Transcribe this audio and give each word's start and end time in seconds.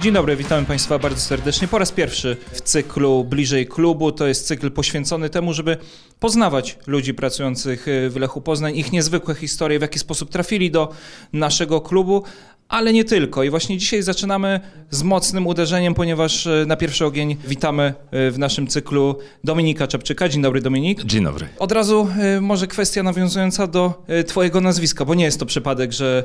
Dzień 0.00 0.12
dobry, 0.12 0.36
witamy 0.36 0.66
Państwa 0.66 0.98
bardzo 0.98 1.20
serdecznie. 1.20 1.68
Po 1.68 1.78
raz 1.78 1.92
pierwszy 1.92 2.36
w 2.52 2.60
cyklu 2.60 3.24
Bliżej 3.24 3.66
Klubu. 3.66 4.12
To 4.12 4.26
jest 4.26 4.46
cykl 4.46 4.70
poświęcony 4.70 5.30
temu, 5.30 5.52
żeby 5.52 5.76
poznawać 6.20 6.78
ludzi 6.86 7.14
pracujących 7.14 7.88
y, 7.88 8.10
w 8.10 8.16
Lechu 8.16 8.40
Poznań, 8.40 8.76
ich 8.76 8.92
niezwykłe 8.92 9.34
historie, 9.34 9.78
w 9.78 9.82
jaki 9.82 9.98
sposób 9.98 10.30
trafili 10.30 10.70
do 10.70 10.92
naszego 11.32 11.80
klubu, 11.80 12.24
ale 12.68 12.92
nie 12.92 13.04
tylko. 13.04 13.42
I 13.42 13.50
właśnie 13.50 13.78
dzisiaj 13.78 14.02
zaczynamy 14.02 14.60
z 14.90 15.02
mocnym 15.02 15.46
uderzeniem, 15.46 15.94
ponieważ 15.94 16.46
e, 16.46 16.64
na 16.66 16.76
pierwszy 16.76 17.06
ogień 17.06 17.36
witamy 17.44 17.94
e, 18.10 18.30
w 18.30 18.38
naszym 18.38 18.66
cyklu 18.66 19.18
Dominika 19.44 19.86
Czapczyka. 19.86 20.28
Dzień 20.28 20.42
dobry, 20.42 20.60
Dominik. 20.60 21.04
Dzień 21.04 21.24
dobry. 21.24 21.48
Od 21.58 21.72
razu 21.72 22.08
e, 22.18 22.40
może 22.40 22.66
kwestia 22.66 23.02
nawiązująca 23.02 23.66
do 23.66 24.04
Twojego 24.26 24.60
nazwiska, 24.60 25.04
bo 25.04 25.14
nie 25.14 25.24
jest 25.24 25.40
to 25.40 25.46
przypadek, 25.46 25.92
że 25.92 26.24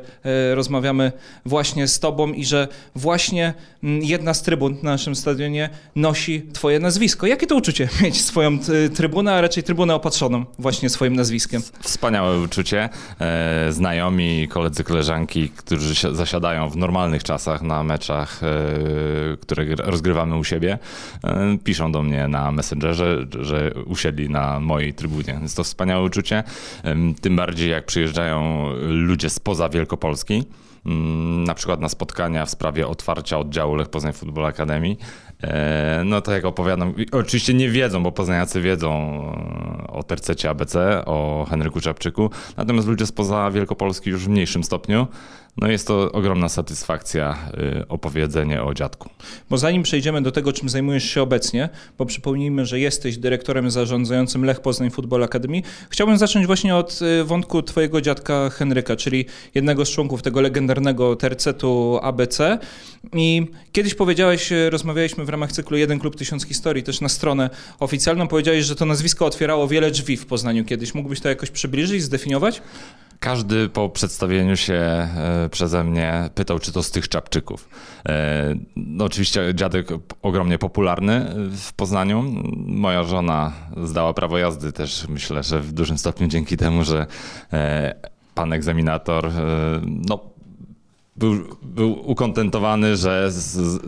rozmawiamy 0.53 1.11
właśnie 1.45 1.87
z 1.87 1.99
Tobą 1.99 2.33
i 2.33 2.45
że 2.45 2.67
właśnie 2.95 3.53
jedna 3.83 4.33
z 4.33 4.41
trybun 4.41 4.77
na 4.83 4.91
naszym 4.91 5.15
stadionie 5.15 5.69
nosi 5.95 6.41
Twoje 6.53 6.79
nazwisko. 6.79 7.27
Jakie 7.27 7.47
to 7.47 7.55
uczucie 7.55 7.89
mieć 8.01 8.21
swoją 8.21 8.59
trybunę, 8.95 9.33
a 9.33 9.41
raczej 9.41 9.63
trybunę 9.63 9.95
opatrzoną 9.95 10.45
właśnie 10.59 10.89
swoim 10.89 11.15
nazwiskiem? 11.15 11.61
Wspaniałe 11.81 12.39
uczucie. 12.39 12.89
Znajomi, 13.69 14.47
koledzy, 14.47 14.83
koleżanki, 14.83 15.49
którzy 15.49 16.15
zasiadają 16.15 16.69
w 16.69 16.77
normalnych 16.77 17.23
czasach 17.23 17.61
na 17.61 17.83
meczach, 17.83 18.41
e, 18.43 19.37
które 19.37 19.65
rozgrywamy 19.75 20.37
u 20.37 20.43
siebie, 20.43 20.79
e, 21.23 21.57
piszą 21.63 21.91
do 21.91 22.03
mnie 22.03 22.27
na 22.27 22.51
Messengerze, 22.51 23.25
że 23.41 23.73
usiedli 23.85 24.29
na 24.29 24.59
mojej 24.59 24.93
trybunie. 24.93 25.39
Jest 25.41 25.57
to 25.57 25.63
wspaniałe 25.63 26.03
uczucie, 26.03 26.43
tym 27.21 27.35
bardziej 27.35 27.69
jak 27.69 27.85
przyjeżdżają 27.85 28.69
ludzie 28.81 29.29
spoza 29.29 29.69
Wielkopolski 29.69 30.43
na 31.45 31.53
przykład 31.53 31.79
na 31.79 31.89
spotkania 31.89 32.45
w 32.45 32.49
sprawie 32.49 32.87
otwarcia 32.87 33.37
oddziału 33.37 33.75
Lech 33.75 33.89
Poznań 33.89 34.13
Football 34.13 34.45
Academy. 34.45 34.95
E, 35.43 36.01
no 36.05 36.21
to 36.21 36.31
jak 36.31 36.45
opowiadam, 36.45 36.93
oczywiście 37.11 37.53
nie 37.53 37.69
wiedzą, 37.69 38.03
bo 38.03 38.11
poznaniacy 38.11 38.61
wiedzą 38.61 38.91
o 39.87 40.03
tercecie 40.03 40.49
ABC, 40.49 41.05
o 41.05 41.45
Henryku 41.49 41.81
Czapczyku, 41.81 42.29
natomiast 42.57 42.87
ludzie 42.87 43.05
spoza 43.05 43.51
Wielkopolski 43.51 44.09
już 44.09 44.25
w 44.25 44.29
mniejszym 44.29 44.63
stopniu. 44.63 45.07
No 45.57 45.67
jest 45.67 45.87
to 45.87 46.11
ogromna 46.11 46.49
satysfakcja 46.49 47.37
y, 47.81 47.87
opowiedzenie 47.87 48.63
o 48.63 48.73
dziadku. 48.73 49.09
Bo 49.49 49.57
zanim 49.57 49.83
przejdziemy 49.83 50.21
do 50.21 50.31
tego, 50.31 50.53
czym 50.53 50.69
zajmujesz 50.69 51.03
się 51.03 51.21
obecnie, 51.21 51.69
bo 51.97 52.05
przypomnijmy, 52.05 52.65
że 52.65 52.79
jesteś 52.79 53.17
dyrektorem 53.17 53.71
zarządzającym 53.71 54.45
Lech 54.45 54.59
Poznań 54.59 54.89
Football 54.89 55.23
Academy, 55.23 55.61
chciałbym 55.89 56.17
zacząć 56.17 56.45
właśnie 56.45 56.75
od 56.75 56.99
y, 57.01 57.23
wątku 57.23 57.61
twojego 57.61 58.01
dziadka 58.01 58.49
Henryka, 58.49 58.95
czyli 58.95 59.25
jednego 59.55 59.85
z 59.85 59.89
członków 59.89 60.21
tego 60.21 60.41
legendarnego 60.41 61.15
tercetu 61.15 61.99
ABC. 62.01 62.59
I 63.13 63.47
kiedyś 63.71 63.95
powiedziałeś, 63.95 64.51
y, 64.51 64.69
rozmawialiśmy 64.69 65.25
w 65.25 65.29
ramach 65.29 65.51
cyklu 65.51 65.77
Jeden 65.77 65.99
Klub 65.99 66.15
Tysiąc 66.15 66.45
Historii, 66.45 66.83
też 66.83 67.01
na 67.01 67.09
stronę 67.09 67.49
oficjalną, 67.79 68.27
powiedziałeś, 68.27 68.65
że 68.65 68.75
to 68.75 68.85
nazwisko 68.85 69.25
otwierało 69.25 69.67
wiele 69.67 69.91
drzwi 69.91 70.17
w 70.17 70.25
Poznaniu 70.25 70.65
kiedyś. 70.65 70.93
Mógłbyś 70.93 71.19
to 71.19 71.29
jakoś 71.29 71.51
przybliżyć, 71.51 72.03
zdefiniować? 72.03 72.61
Każdy 73.23 73.69
po 73.69 73.89
przedstawieniu 73.89 74.57
się 74.57 74.73
e, 74.73 75.49
przeze 75.51 75.83
mnie 75.83 76.29
pytał, 76.35 76.59
czy 76.59 76.71
to 76.71 76.83
z 76.83 76.91
tych 76.91 77.09
czapczyków. 77.09 77.69
E, 78.05 78.55
no 78.75 79.05
oczywiście 79.05 79.51
dziadek 79.55 79.87
ogromnie 80.21 80.57
popularny 80.57 81.35
w 81.57 81.73
Poznaniu. 81.73 82.23
Moja 82.55 83.03
żona 83.03 83.53
zdała 83.83 84.13
prawo 84.13 84.37
jazdy 84.37 84.71
też 84.71 85.07
myślę, 85.09 85.43
że 85.43 85.59
w 85.59 85.71
dużym 85.71 85.97
stopniu 85.97 86.27
dzięki 86.27 86.57
temu, 86.57 86.83
że 86.83 87.05
e, 87.53 87.95
pan 88.35 88.53
egzaminator 88.53 89.31
no, 89.85 90.19
był, 91.15 91.57
był 91.61 92.11
ukontentowany, 92.11 92.97
że 92.97 93.31
z, 93.31 93.43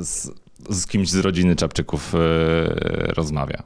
z, 0.08 0.32
z 0.70 0.88
kimś 0.88 1.10
z 1.10 1.16
rodziny 1.16 1.56
Czapczyków 1.56 2.14
rozmawia 3.16 3.64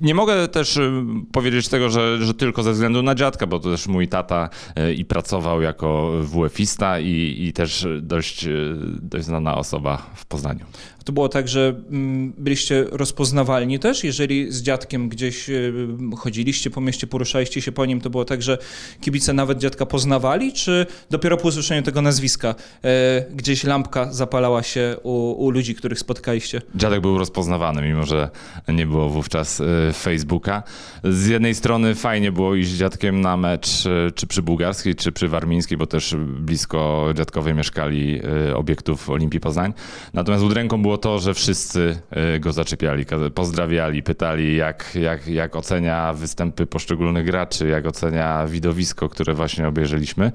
nie 0.00 0.14
mogę 0.14 0.48
też 0.48 0.76
y, 0.76 1.02
powiedzieć 1.32 1.68
tego, 1.68 1.90
że, 1.90 2.24
że 2.24 2.34
tylko 2.34 2.62
ze 2.62 2.72
względu 2.72 3.02
na 3.02 3.14
dziadka, 3.14 3.46
bo 3.46 3.60
to 3.60 3.70
też 3.70 3.86
mój 3.86 4.08
tata 4.08 4.48
y, 4.78 4.94
i 4.94 5.04
pracował 5.04 5.62
jako 5.62 6.12
WF-ista 6.22 7.00
i, 7.00 7.36
i 7.38 7.52
też 7.52 7.86
dość, 8.02 8.44
y, 8.44 8.76
dość 9.02 9.24
znana 9.24 9.56
osoba 9.56 10.10
w 10.14 10.26
Poznaniu 10.26 10.64
to 11.08 11.12
było 11.12 11.28
tak, 11.28 11.48
że 11.48 11.74
mm, 11.90 12.32
byliście 12.38 12.84
rozpoznawalni 12.90 13.78
też, 13.78 14.04
jeżeli 14.04 14.52
z 14.52 14.62
dziadkiem 14.62 15.08
gdzieś 15.08 15.50
y, 15.50 15.72
chodziliście 16.16 16.70
po 16.70 16.80
mieście, 16.80 17.06
poruszaliście 17.06 17.62
się 17.62 17.72
po 17.72 17.86
nim, 17.86 18.00
to 18.00 18.10
było 18.10 18.24
tak, 18.24 18.42
że 18.42 18.58
kibice 19.00 19.32
nawet 19.32 19.58
dziadka 19.58 19.86
poznawali, 19.86 20.52
czy 20.52 20.86
dopiero 21.10 21.36
po 21.36 21.48
usłyszeniu 21.48 21.82
tego 21.82 22.02
nazwiska 22.02 22.54
e, 22.84 23.24
gdzieś 23.34 23.64
lampka 23.64 24.12
zapalała 24.12 24.62
się 24.62 24.96
u, 25.02 25.44
u 25.44 25.50
ludzi, 25.50 25.74
których 25.74 25.98
spotkaliście? 25.98 26.62
Dziadek 26.74 27.00
był 27.00 27.18
rozpoznawany, 27.18 27.82
mimo 27.82 28.06
że 28.06 28.30
nie 28.68 28.86
było 28.86 29.08
wówczas 29.08 29.60
e, 29.60 29.92
Facebooka. 29.92 30.62
Z 31.04 31.26
jednej 31.26 31.54
strony 31.54 31.94
fajnie 31.94 32.32
było 32.32 32.54
iść 32.54 32.70
z 32.70 32.78
dziadkiem 32.78 33.20
na 33.20 33.36
mecz, 33.36 33.86
e, 33.86 34.10
czy 34.10 34.26
przy 34.26 34.42
bułgarskiej, 34.42 34.94
czy 34.94 35.12
przy 35.12 35.28
warmińskiej, 35.28 35.78
bo 35.78 35.86
też 35.86 36.16
blisko 36.18 37.08
dziadkowie 37.14 37.54
mieszkali 37.54 38.20
obiektów 38.54 39.10
Olimpii 39.10 39.40
Poznań. 39.40 39.72
Natomiast 40.14 40.44
udręką 40.44 40.82
było 40.82 40.97
to, 40.98 41.18
że 41.18 41.34
wszyscy 41.34 41.98
e, 42.10 42.40
go 42.40 42.52
zaczepiali, 42.52 43.04
pozdrawiali, 43.34 44.02
pytali, 44.02 44.56
jak, 44.56 44.94
jak, 44.94 45.28
jak 45.28 45.56
ocenia 45.56 46.12
występy 46.12 46.66
poszczególnych 46.66 47.26
graczy, 47.26 47.68
jak 47.68 47.86
ocenia 47.86 48.46
widowisko, 48.46 49.08
które 49.08 49.34
właśnie 49.34 49.68
obejrzeliśmy. 49.68 50.32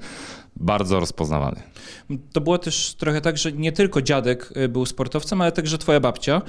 Bardzo 0.56 1.00
rozpoznawany. 1.00 1.62
To 2.32 2.40
było 2.40 2.58
też 2.58 2.94
trochę 2.94 3.20
tak, 3.20 3.38
że 3.38 3.52
nie 3.52 3.72
tylko 3.72 4.02
dziadek 4.02 4.52
e, 4.54 4.68
był 4.68 4.86
sportowcem, 4.86 5.40
ale 5.40 5.52
także 5.52 5.78
twoja 5.78 6.00
babcia. 6.00 6.42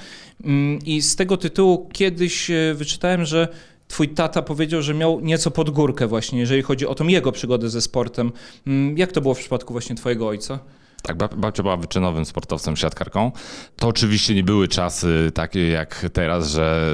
Mm, 0.44 0.80
I 0.86 1.02
z 1.02 1.16
tego 1.16 1.38
tytułu 1.38 1.90
kiedyś 1.94 2.52
e, 2.52 2.74
wyczytałem, 2.74 3.26
że 3.26 3.48
Twój 3.88 4.10
tata 4.10 4.42
powiedział, 4.42 4.82
że 4.82 4.94
miał 4.94 5.20
nieco 5.20 5.52
pod 5.52 5.70
górkę 5.70 6.08
właśnie, 6.08 6.40
jeżeli 6.40 6.62
chodzi 6.62 6.88
o 6.88 6.96
tą 6.96 7.08
jego 7.08 7.32
przygodę 7.32 7.70
ze 7.70 7.82
sportem. 7.82 8.32
Mm, 8.68 8.98
jak 8.98 9.12
to 9.12 9.22
było 9.22 9.34
w 9.34 9.40
przypadku 9.40 9.74
właśnie 9.74 9.96
twojego 9.96 10.28
ojca? 10.28 10.60
Tak, 11.06 11.18
babcia 11.38 11.64
była 11.64 11.78
wyczynowym 11.78 12.26
sportowcem, 12.26 12.76
siatkarką. 12.76 13.32
To 13.76 13.88
oczywiście 13.88 14.36
nie 14.36 14.44
były 14.44 14.68
czasy 14.68 15.32
takie 15.34 15.70
jak 15.70 16.06
teraz, 16.14 16.50
że 16.50 16.92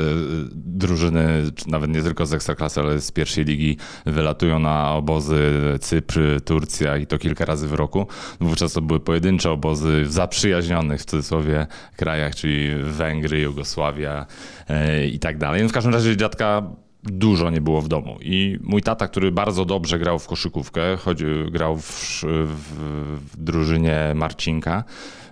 drużyny, 0.54 1.44
nawet 1.68 1.92
nie 1.92 2.02
tylko 2.02 2.26
z 2.26 2.34
Ekstraklasy, 2.34 2.80
ale 2.80 3.02
z 3.02 3.12
pierwszej 3.12 3.46
ligi 3.46 3.78
wylatują 4.06 4.60
na 4.60 4.94
obozy 4.94 5.52
Cypr, 5.82 6.42
Turcja 6.46 6.98
i 6.98 7.08
to 7.08 7.18
kilka 7.18 7.46
razy 7.46 7.68
w 7.68 7.74
roku. 7.74 8.08
Wówczas 8.42 8.74
to 8.74 8.82
były 8.82 9.00
pojedyncze 9.00 9.52
obozy 9.52 10.04
w 10.04 10.12
zaprzyjaźnionych 10.12 11.02
w 11.02 11.06
cudzysłowie 11.06 11.68
krajach, 11.98 12.36
czyli 12.36 12.70
Węgry, 12.84 13.40
Jugosławia 13.40 14.26
e, 14.70 15.08
i 15.08 15.20
tak 15.20 15.38
dalej. 15.38 15.64
No 15.64 15.70
w 15.70 15.72
każdym 15.72 15.94
razie 15.94 16.18
dziadka 16.18 16.64
dużo 17.04 17.50
nie 17.50 17.62
było 17.62 17.82
w 17.82 17.88
domu. 17.88 18.18
I 18.22 18.60
mój 18.64 18.82
tata, 18.82 19.08
który 19.08 19.32
bardzo 19.32 19.66
dobrze 19.66 20.00
grał 20.00 20.20
w 20.20 20.28
koszykówkę, 20.28 20.98
choć 20.98 21.24
grał 21.52 21.78
w, 21.78 22.24
w, 22.24 22.56
w 23.32 23.38
drużynie 23.38 24.12
Marcinka, 24.16 24.84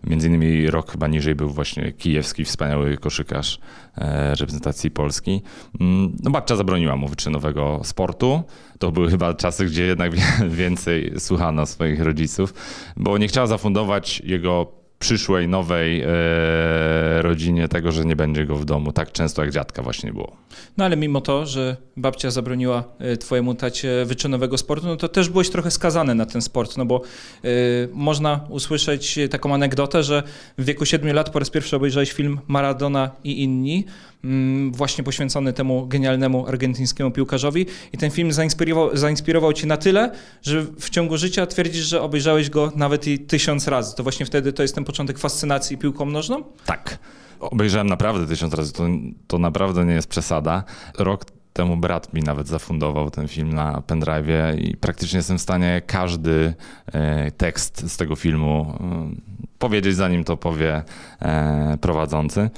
między 0.03 0.28
innymi 0.28 0.69
rok 0.69 0.91
chyba 0.91 1.07
niżej 1.07 1.35
był 1.35 1.50
właśnie 1.50 1.91
kijewski, 1.91 2.46
wspaniały 2.46 2.97
koszykarz 2.97 3.59
e, 3.97 4.35
reprezentacji 4.35 4.91
Polski. 4.91 5.41
Mm, 5.80 6.18
no 6.24 6.31
babcia 6.31 6.56
zabroniła 6.56 6.96
mu 6.96 7.07
wyczynowego 7.07 7.81
sportu. 7.84 8.44
To 8.80 8.91
były 8.91 9.09
chyba 9.09 9.34
czasy, 9.34 9.66
gdzie 9.66 9.84
jednak 9.84 10.12
więcej 10.50 11.13
słuchano 11.18 11.66
swoich 11.66 12.01
rodziców, 12.01 12.54
bo 12.98 13.18
nie 13.18 13.27
chciała 13.27 13.48
zafundować 13.48 14.22
jego 14.25 14.79
przyszłej, 15.00 15.48
nowej 15.48 16.01
e, 16.01 16.07
rodzinie 17.22 17.68
tego, 17.68 17.92
że 17.92 18.06
nie 18.06 18.16
będzie 18.16 18.46
go 18.46 18.56
w 18.56 18.66
domu. 18.66 18.92
Tak 18.92 19.12
często 19.12 19.42
jak 19.42 19.51
dziadka 19.51 19.81
właśnie 19.81 20.13
było. 20.13 20.36
No 20.78 20.86
ale 20.86 20.98
mimo 20.98 21.22
to, 21.22 21.46
że 21.46 21.78
babcia 21.98 22.31
zabroniła 22.31 22.84
e, 23.00 23.18
twojemu 23.18 23.56
tacie 23.56 24.06
wyczynowego 24.06 24.57
sportu, 24.57 24.88
no 24.88 24.96
to 24.96 25.10
też 25.10 25.30
byłeś 25.30 25.50
trochę 25.50 25.72
skazany 25.72 26.16
na 26.16 26.25
ten 26.25 26.42
sport, 26.42 26.78
no 26.78 26.86
bo 26.86 27.01
e, 27.44 27.50
można 27.94 28.40
usłyszeć 28.50 29.19
taką 29.30 29.54
anegdotę, 29.54 30.04
że 30.04 30.24
w 30.57 30.66
wieku 30.66 30.86
7 30.86 31.16
lat 31.16 31.30
po 31.30 31.40
raz 31.40 31.50
pierwszy 31.50 31.75
obejrzałeś 31.75 32.12
film 32.12 32.40
Maradona 32.48 33.12
i 33.24 33.44
inni, 33.44 33.86
właśnie 34.71 35.04
poświęcony 35.04 35.54
temu 35.54 35.88
genialnemu 35.88 36.48
argentyńskiemu 36.48 37.12
piłkarzowi 37.12 37.66
i 37.94 37.98
ten 37.98 38.12
film 38.12 38.31
zainspirował, 38.31 38.98
zainspirował 38.98 39.54
cię 39.54 39.68
na 39.68 39.77
tyle, 39.77 40.12
że 40.42 40.66
w 40.80 40.89
ciągu 40.89 41.18
życia 41.18 41.45
twierdzisz, 41.45 41.86
że 41.86 42.01
obejrzałeś 42.01 42.50
go 42.50 42.71
nawet 42.75 43.07
i 43.07 43.19
tysiąc 43.19 43.68
razy. 43.68 43.95
To 43.95 44.04
właśnie 44.04 44.25
wtedy 44.25 44.54
to 44.54 44.62
jest 44.62 44.75
ten 44.75 44.83
początek 44.86 45.19
fascynacji 45.19 45.77
piłką 45.77 46.06
nożną? 46.06 46.44
Tak. 46.66 47.00
Obejrzałem 47.39 47.88
naprawdę 47.88 48.27
tysiąc 48.27 48.54
razy, 48.54 48.74
to, 48.74 48.83
to 49.27 49.39
naprawdę 49.39 49.86
nie 49.86 49.94
jest 49.94 50.07
przesada. 50.07 50.63
Rok 50.98 51.25
temu 51.54 51.77
brat 51.77 52.13
mi 52.13 52.22
nawet 52.22 52.48
zafundował 52.48 53.12
ten 53.12 53.27
film 53.27 53.54
na 53.54 53.81
pendrive 53.81 54.57
i 54.57 54.77
praktycznie 54.77 55.18
jestem 55.18 55.38
w 55.38 55.42
stanie 55.42 55.81
każdy 55.88 56.54
e, 56.94 57.31
tekst 57.31 57.92
z 57.92 57.98
tego 57.98 58.15
filmu 58.15 58.74
e, 58.80 59.10
powiedzieć, 59.60 59.95
zanim 59.95 60.24
to 60.24 60.38
powie 60.38 60.83
e, 61.22 61.77
prowadzący. 61.81 62.50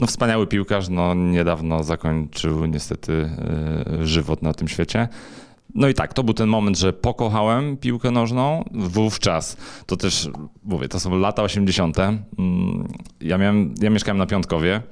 No, 0.00 0.06
wspaniały 0.06 0.46
piłkarz, 0.46 0.88
no, 0.88 1.14
niedawno 1.14 1.84
zakończył 1.84 2.66
niestety 2.66 3.12
e, 3.22 4.06
żywot 4.06 4.42
na 4.42 4.54
tym 4.54 4.68
świecie. 4.68 5.08
No 5.74 5.88
i 5.88 5.94
tak, 5.94 6.14
to 6.14 6.22
był 6.22 6.34
ten 6.34 6.48
moment, 6.48 6.78
że 6.78 6.92
pokochałem 6.92 7.76
piłkę 7.76 8.10
nożną. 8.10 8.64
Wówczas, 8.72 9.56
to 9.86 9.96
też, 9.96 10.28
mówię, 10.64 10.88
to 10.88 11.00
są 11.00 11.18
lata 11.18 11.42
80. 11.42 11.98
Mm, 11.98 12.18
ja, 13.20 13.38
miałem, 13.38 13.74
ja 13.80 13.90
mieszkałem 13.90 14.18
na 14.18 14.26
Piątkowie. 14.26 14.82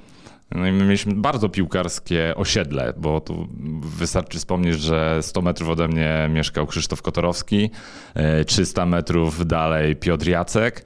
No 0.55 0.67
i 0.67 0.73
my 0.73 0.85
mieliśmy 0.85 1.15
bardzo 1.15 1.49
piłkarskie 1.49 2.35
osiedle, 2.37 2.93
bo 2.97 3.21
tu 3.21 3.49
wystarczy 3.81 4.39
wspomnieć, 4.39 4.81
że 4.81 5.19
100 5.23 5.43
metrów 5.43 5.69
ode 5.69 5.89
mnie 5.89 6.31
mieszkał 6.33 6.67
Krzysztof 6.67 7.03
Kotorowski, 7.03 7.71
300 8.47 8.83
e, 8.83 8.87
metrów 8.87 9.47
dalej 9.47 9.97
Piotr 9.97 10.29
Jacek, 10.29 10.81
e, 10.81 10.85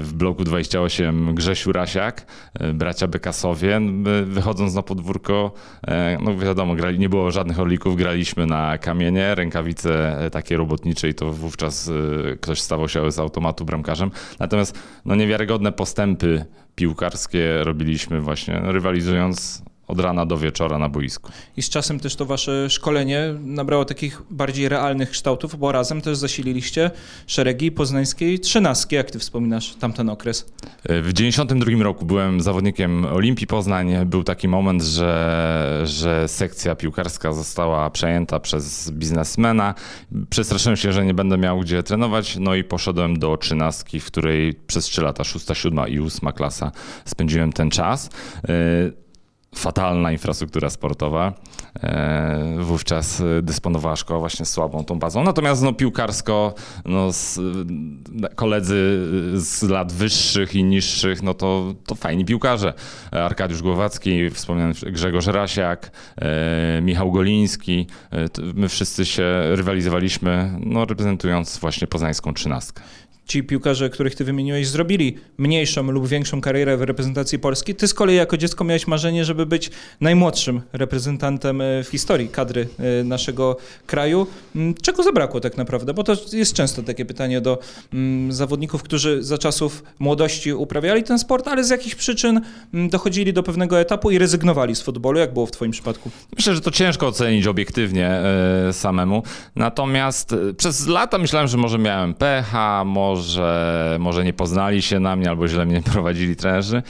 w 0.00 0.10
bloku 0.14 0.44
28 0.44 1.34
Grzesiu 1.34 1.72
Rasiak, 1.72 2.26
e, 2.54 2.72
bracia 2.72 3.08
Bekasowie. 3.08 3.80
Wychodząc 4.24 4.74
na 4.74 4.82
podwórko, 4.82 5.52
no 6.20 6.36
wiadomo, 6.36 6.74
grali, 6.74 6.98
nie 6.98 7.08
było 7.08 7.30
żadnych 7.30 7.60
orlików, 7.60 7.96
graliśmy 7.96 8.46
na 8.46 8.78
kamienie, 8.78 9.34
rękawice 9.34 10.16
takie 10.32 10.56
robotnicze 10.56 11.08
i 11.08 11.14
to 11.14 11.32
wówczas 11.32 11.90
ktoś 12.40 12.60
stawał 12.60 12.88
się 12.88 13.12
z 13.12 13.18
automatu 13.18 13.64
bramkarzem. 13.64 14.10
Natomiast 14.38 14.78
no, 15.04 15.14
niewiarygodne 15.14 15.72
postępy 15.72 16.44
piłkarskie 16.80 17.64
robiliśmy 17.64 18.20
właśnie 18.20 18.60
rywalizując 18.64 19.62
od 19.90 20.00
rana 20.00 20.26
do 20.26 20.38
wieczora 20.38 20.78
na 20.78 20.88
boisku. 20.88 21.32
I 21.56 21.62
z 21.62 21.68
czasem 21.68 22.00
też 22.00 22.16
to 22.16 22.26
wasze 22.26 22.70
szkolenie 22.70 23.34
nabrało 23.40 23.84
takich 23.84 24.22
bardziej 24.30 24.68
realnych 24.68 25.10
kształtów, 25.10 25.58
bo 25.58 25.72
razem 25.72 26.00
też 26.00 26.16
zasililiście 26.16 26.90
szeregi 27.26 27.72
poznańskiej 27.72 28.40
trzynastki, 28.40 28.96
jak 28.96 29.10
ty 29.10 29.18
wspominasz 29.18 29.74
tamten 29.74 30.08
okres. 30.08 30.52
W 30.88 31.12
92 31.12 31.82
roku 31.82 32.04
byłem 32.04 32.40
zawodnikiem 32.40 33.04
Olimpii 33.04 33.46
Poznań. 33.46 34.06
Był 34.06 34.24
taki 34.24 34.48
moment, 34.48 34.82
że, 34.82 35.82
że 35.84 36.28
sekcja 36.28 36.74
piłkarska 36.74 37.32
została 37.32 37.90
przejęta 37.90 38.40
przez 38.40 38.90
biznesmena. 38.90 39.74
Przestraszyłem 40.30 40.76
się, 40.76 40.92
że 40.92 41.04
nie 41.04 41.14
będę 41.14 41.38
miał 41.38 41.60
gdzie 41.60 41.82
trenować, 41.82 42.36
no 42.36 42.54
i 42.54 42.64
poszedłem 42.64 43.18
do 43.18 43.36
trzynastki, 43.36 44.00
w 44.00 44.06
której 44.06 44.54
przez 44.66 44.84
trzy 44.84 45.02
lata, 45.02 45.24
szósta, 45.24 45.54
siódma 45.54 45.88
i 45.88 45.98
ósma 45.98 46.32
klasa 46.32 46.72
spędziłem 47.04 47.52
ten 47.52 47.70
czas 47.70 48.10
fatalna 49.54 50.12
infrastruktura 50.12 50.70
sportowa. 50.70 51.32
E, 51.82 52.56
wówczas 52.60 53.22
dysponowała 53.42 53.96
szkoła 53.96 54.20
właśnie 54.20 54.46
słabą 54.46 54.84
tą 54.84 54.98
bazą. 54.98 55.24
Natomiast 55.24 55.62
no, 55.62 55.72
piłkarsko 55.72 56.54
no, 56.84 57.12
z, 57.12 57.40
koledzy 58.34 59.06
z 59.34 59.62
lat 59.62 59.92
wyższych 59.92 60.54
i 60.54 60.64
niższych, 60.64 61.22
no 61.22 61.34
to, 61.34 61.74
to 61.86 61.94
fajni 61.94 62.24
piłkarze. 62.24 62.74
Arkadiusz 63.10 63.62
Głowacki, 63.62 64.30
wspomniany 64.30 64.74
Grzegorz 64.86 65.26
Rasiak, 65.26 65.90
e, 66.16 66.80
Michał 66.82 67.12
Goliński. 67.12 67.86
E, 68.12 68.26
my 68.54 68.68
wszyscy 68.68 69.06
się 69.06 69.42
rywalizowaliśmy, 69.44 70.58
no, 70.60 70.84
reprezentując 70.84 71.58
właśnie 71.58 71.86
poznańską 71.86 72.34
trzynastkę 72.34 72.82
ci 73.30 73.42
piłkarze, 73.42 73.90
których 73.90 74.14
ty 74.14 74.24
wymieniłeś, 74.24 74.68
zrobili 74.68 75.16
mniejszą 75.38 75.90
lub 75.90 76.08
większą 76.08 76.40
karierę 76.40 76.76
w 76.76 76.82
reprezentacji 76.82 77.38
Polski. 77.38 77.74
Ty 77.74 77.88
z 77.88 77.94
kolei 77.94 78.16
jako 78.16 78.36
dziecko 78.36 78.64
miałeś 78.64 78.86
marzenie, 78.86 79.24
żeby 79.24 79.46
być 79.46 79.70
najmłodszym 80.00 80.60
reprezentantem 80.72 81.60
e, 81.60 81.84
w 81.84 81.88
historii 81.88 82.28
kadry 82.28 82.68
e, 83.00 83.04
naszego 83.04 83.56
kraju. 83.86 84.26
Mm, 84.56 84.74
czego 84.74 85.02
zabrakło 85.02 85.40
tak 85.40 85.56
naprawdę? 85.56 85.94
Bo 85.94 86.04
to 86.04 86.16
jest 86.32 86.52
często 86.52 86.82
takie 86.82 87.04
pytanie 87.04 87.40
do 87.40 87.58
mm, 87.92 88.32
zawodników, 88.32 88.82
którzy 88.82 89.22
za 89.22 89.38
czasów 89.38 89.82
młodości 89.98 90.52
uprawiali 90.52 91.02
ten 91.02 91.18
sport, 91.18 91.48
ale 91.48 91.64
z 91.64 91.70
jakichś 91.70 91.94
przyczyn 91.94 92.40
mm, 92.74 92.88
dochodzili 92.88 93.32
do 93.32 93.42
pewnego 93.42 93.80
etapu 93.80 94.10
i 94.10 94.18
rezygnowali 94.18 94.74
z 94.74 94.82
futbolu. 94.82 95.18
Jak 95.18 95.32
było 95.32 95.46
w 95.46 95.50
twoim 95.50 95.72
przypadku? 95.72 96.10
Myślę, 96.36 96.54
że 96.54 96.60
to 96.60 96.70
ciężko 96.70 97.06
ocenić 97.06 97.46
obiektywnie 97.46 98.08
e, 98.08 98.72
samemu. 98.72 99.22
Natomiast 99.56 100.34
przez 100.56 100.86
lata 100.86 101.18
myślałem, 101.18 101.48
że 101.48 101.56
może 101.56 101.78
miałem 101.78 102.14
pecha, 102.14 102.84
może 102.84 103.19
może, 103.20 103.96
może 104.00 104.24
nie 104.24 104.32
poznali 104.32 104.82
się 104.82 105.00
na 105.00 105.16
mnie 105.16 105.28
albo 105.30 105.48
źle 105.48 105.66
mnie 105.66 105.82
prowadzili 105.92 106.36
trenerzy. 106.36 106.82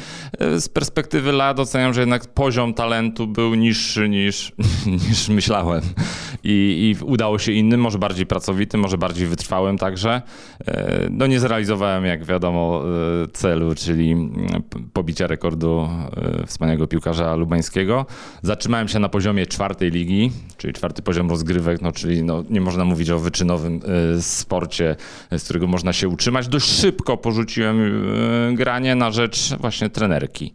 Z 0.59 0.69
perspektywy 0.69 1.33
lat 1.33 1.61
oceniam, 1.61 1.95
że 1.95 2.01
jednak 2.01 2.27
poziom 2.27 2.75
talentu 2.75 3.27
był 3.27 3.55
niższy 3.55 4.09
niż, 4.09 4.53
niż 5.09 5.29
myślałem. 5.29 5.83
I, 6.45 6.95
I 7.01 7.05
udało 7.05 7.39
się 7.39 7.53
innym, 7.53 7.81
może 7.81 7.99
bardziej 7.99 8.27
pracowitym, 8.27 8.81
może 8.81 8.99
bardziej 8.99 9.27
wytrwałym 9.27 9.79
także. 9.79 10.23
E, 10.67 11.09
no 11.11 11.27
nie 11.27 11.41
zrealizowałem, 11.41 12.05
jak 12.05 12.25
wiadomo, 12.25 12.83
e, 13.25 13.29
celu, 13.29 13.75
czyli 13.75 14.31
pobicia 14.93 15.27
rekordu 15.27 15.89
e, 16.43 16.47
wspaniałego 16.47 16.87
piłkarza 16.87 17.37
lubańskiego. 17.37 18.07
Zatrzymałem 18.43 18.89
się 18.89 18.99
na 18.99 19.09
poziomie 19.09 19.47
czwartej 19.47 19.91
ligi, 19.91 20.33
czyli 20.57 20.73
czwarty 20.73 21.03
poziom 21.03 21.31
rozgrywek, 21.31 21.83
no, 21.83 21.93
czyli 21.93 22.23
no, 22.23 22.45
nie 22.51 22.61
można 22.61 22.85
mówić 22.85 23.11
o 23.11 23.19
wyczynowym 23.19 23.81
sporcie, 24.21 24.97
z 25.39 25.45
którego 25.45 25.67
można 25.67 25.93
się 25.93 26.09
utrzymać. 26.09 26.49
Dość 26.49 26.67
szybko 26.81 27.17
porzuciłem 27.17 27.77
granie 28.55 28.95
na 28.95 29.11
rzecz 29.11 29.57
właśnie 29.61 29.91
trenerki. 29.91 30.53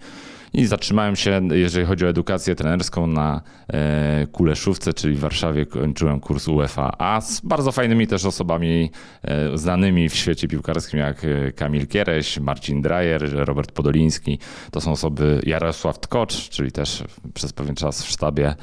I 0.55 0.65
zatrzymałem 0.65 1.15
się, 1.15 1.41
jeżeli 1.51 1.85
chodzi 1.85 2.05
o 2.05 2.09
edukację 2.09 2.55
trenerską, 2.55 3.07
na 3.07 3.41
e, 3.67 4.27
Kuleszówce, 4.31 4.93
czyli 4.93 5.15
w 5.15 5.19
Warszawie 5.19 5.65
kończyłem 5.65 6.19
kurs 6.19 6.47
UEFA, 6.47 6.91
a 6.97 7.21
z 7.21 7.41
bardzo 7.41 7.71
fajnymi 7.71 8.07
też 8.07 8.25
osobami 8.25 8.91
e, 9.23 9.57
znanymi 9.57 10.09
w 10.09 10.15
świecie 10.15 10.47
piłkarskim, 10.47 10.99
jak 10.99 11.25
Kamil 11.55 11.87
Kiereś, 11.87 12.39
Marcin 12.39 12.81
Drajer, 12.81 13.31
Robert 13.33 13.71
Podoliński. 13.71 14.39
To 14.71 14.81
są 14.81 14.91
osoby 14.91 15.41
Jarosław 15.45 15.99
Tkocz, 15.99 16.49
czyli 16.49 16.71
też 16.71 17.03
przez 17.33 17.53
pewien 17.53 17.75
czas 17.75 18.03
w 18.03 18.09
sztabie 18.09 18.55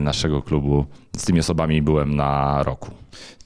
naszego 0.00 0.42
klubu. 0.42 0.86
Z 1.16 1.24
tymi 1.24 1.40
osobami 1.40 1.82
byłem 1.82 2.16
na 2.16 2.62
roku. 2.62 2.90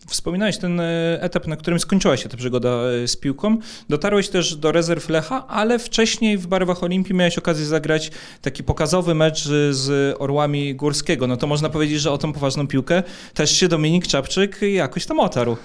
Wspominałeś 0.09 0.59
ten 0.59 0.81
e, 0.81 1.19
etap, 1.23 1.47
na 1.47 1.57
którym 1.57 1.81
skończyła 1.81 2.17
się 2.17 2.29
ta 2.29 2.37
przygoda 2.37 2.69
e, 2.69 3.09
z 3.09 3.17
piłką. 3.17 3.57
Dotarłeś 3.89 4.29
też 4.29 4.57
do 4.57 4.73
rezerw 4.73 5.09
Lecha, 5.09 5.47
ale 5.49 5.79
wcześniej 5.79 6.39
w 6.39 6.47
barwach 6.47 6.83
Olimpii 6.83 7.15
miałeś 7.15 7.39
okazję 7.39 7.67
zagrać 7.67 8.11
taki 8.43 8.65
pokazowy 8.65 9.15
mecz 9.15 9.45
z 9.71 10.17
Orłami 10.19 10.75
Górskiego. 10.75 11.27
No 11.27 11.37
to 11.37 11.47
można 11.47 11.69
powiedzieć, 11.69 12.01
że 12.01 12.13
o 12.13 12.19
tą 12.19 12.33
poważną 12.33 12.67
piłkę 12.67 13.03
też 13.35 13.51
się 13.51 13.69
Dominik 13.69 14.07
Czapczyk 14.07 14.61
jakoś 14.63 15.07
tam 15.07 15.21
otarł. 15.21 15.57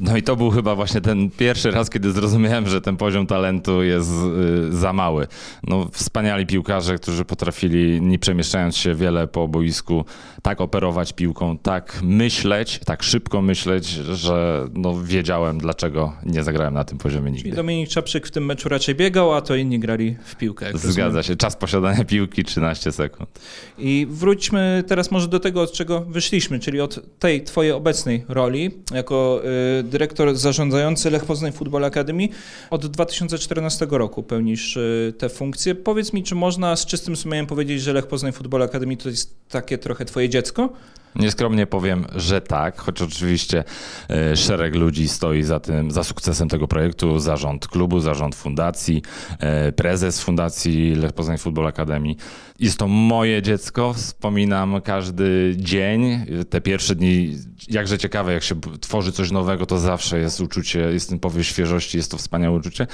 No 0.00 0.16
i 0.16 0.22
to 0.22 0.36
był 0.36 0.50
chyba 0.50 0.74
właśnie 0.74 1.00
ten 1.00 1.30
pierwszy 1.30 1.70
raz, 1.70 1.90
kiedy 1.90 2.12
zrozumiałem, 2.12 2.68
że 2.68 2.80
ten 2.80 2.96
poziom 2.96 3.26
talentu 3.26 3.82
jest 3.82 4.10
y, 4.10 4.76
za 4.76 4.92
mały. 4.92 5.26
No, 5.66 5.88
wspaniali 5.92 6.46
piłkarze, 6.46 6.94
którzy 6.98 7.24
potrafili, 7.24 8.02
nie 8.02 8.18
przemieszczając 8.18 8.76
się 8.76 8.94
wiele 8.94 9.26
po 9.26 9.48
boisku, 9.48 10.04
tak 10.42 10.60
operować 10.60 11.12
piłką, 11.12 11.58
tak 11.58 11.98
myśleć, 12.02 12.80
tak 12.84 13.02
szybko 13.02 13.42
myśleć, 13.42 13.86
że 13.88 14.66
no, 14.74 15.02
wiedziałem, 15.02 15.58
dlaczego 15.58 16.12
nie 16.26 16.42
zagrałem 16.42 16.74
na 16.74 16.84
tym 16.84 16.98
poziomie 16.98 17.30
nigdy. 17.30 17.42
Czyli 17.42 17.56
Dominik 17.56 17.88
Czapczyk 17.88 18.26
w 18.26 18.30
tym 18.30 18.46
meczu 18.46 18.68
raczej 18.68 18.94
biegał, 18.94 19.34
a 19.34 19.40
to 19.40 19.54
inni 19.54 19.78
grali 19.78 20.16
w 20.24 20.36
piłkę. 20.36 20.66
Zgadza 20.74 21.02
rozumiem. 21.04 21.22
się. 21.22 21.36
Czas 21.36 21.56
posiadania 21.56 22.04
piłki 22.04 22.44
13 22.44 22.92
sekund. 22.92 23.40
I 23.78 24.06
wróćmy 24.10 24.84
teraz 24.86 25.10
może 25.10 25.28
do 25.28 25.40
tego, 25.40 25.62
od 25.62 25.72
czego 25.72 26.00
wyszliśmy, 26.00 26.58
czyli 26.58 26.80
od 26.80 27.18
tej 27.18 27.44
twojej 27.44 27.72
obecnej 27.72 28.24
roli 28.28 28.70
jako 28.94 29.42
y, 29.80 29.89
dyrektor 29.90 30.36
zarządzający 30.36 31.10
Lech 31.10 31.24
Poznań 31.24 31.52
Football 31.52 31.84
Academy. 31.84 32.28
Od 32.70 32.86
2014 32.86 33.86
roku 33.90 34.22
pełnisz 34.22 34.76
y, 34.76 35.14
tę 35.18 35.28
funkcję. 35.28 35.74
Powiedz 35.74 36.12
mi, 36.12 36.22
czy 36.22 36.34
można 36.34 36.76
z 36.76 36.86
czystym 36.86 37.16
sumieniem 37.16 37.46
powiedzieć, 37.46 37.82
że 37.82 37.92
Lech 37.92 38.06
Poznań 38.06 38.32
Football 38.32 38.62
Academy 38.62 38.96
to 38.96 39.08
jest 39.08 39.34
takie 39.48 39.78
trochę 39.78 40.04
twoje 40.04 40.28
dziecko? 40.28 40.72
Nieskromnie 41.14 41.66
powiem, 41.66 42.06
że 42.14 42.40
tak, 42.40 42.80
choć 42.80 43.02
oczywiście 43.02 43.64
e, 44.10 44.36
szereg 44.36 44.74
ludzi 44.74 45.08
stoi 45.08 45.42
za 45.42 45.60
tym, 45.60 45.90
za 45.90 46.04
sukcesem 46.04 46.48
tego 46.48 46.68
projektu, 46.68 47.18
zarząd 47.18 47.68
klubu, 47.68 48.00
zarząd 48.00 48.34
fundacji, 48.34 49.02
e, 49.38 49.72
prezes 49.72 50.20
fundacji 50.20 50.94
Lech 50.94 51.12
Poznań 51.12 51.38
Football 51.38 51.66
Academy. 51.66 52.14
Jest 52.58 52.78
to 52.78 52.88
moje 52.88 53.42
dziecko, 53.42 53.92
wspominam 53.92 54.80
każdy 54.80 55.54
dzień, 55.56 56.26
te 56.50 56.60
pierwsze 56.60 56.94
dni, 56.94 57.36
jakże 57.68 57.98
ciekawe, 57.98 58.32
jak 58.32 58.42
się 58.42 58.60
tworzy 58.80 59.12
coś 59.12 59.30
nowego, 59.30 59.66
to 59.66 59.78
zawsze 59.78 60.18
jest 60.18 60.40
uczucie, 60.40 60.80
jest 60.80 61.08
ten 61.08 61.18
powiew 61.18 61.46
świeżości, 61.46 61.96
jest 61.96 62.10
to 62.10 62.16
wspaniałe 62.16 62.56
uczucie. 62.56 62.86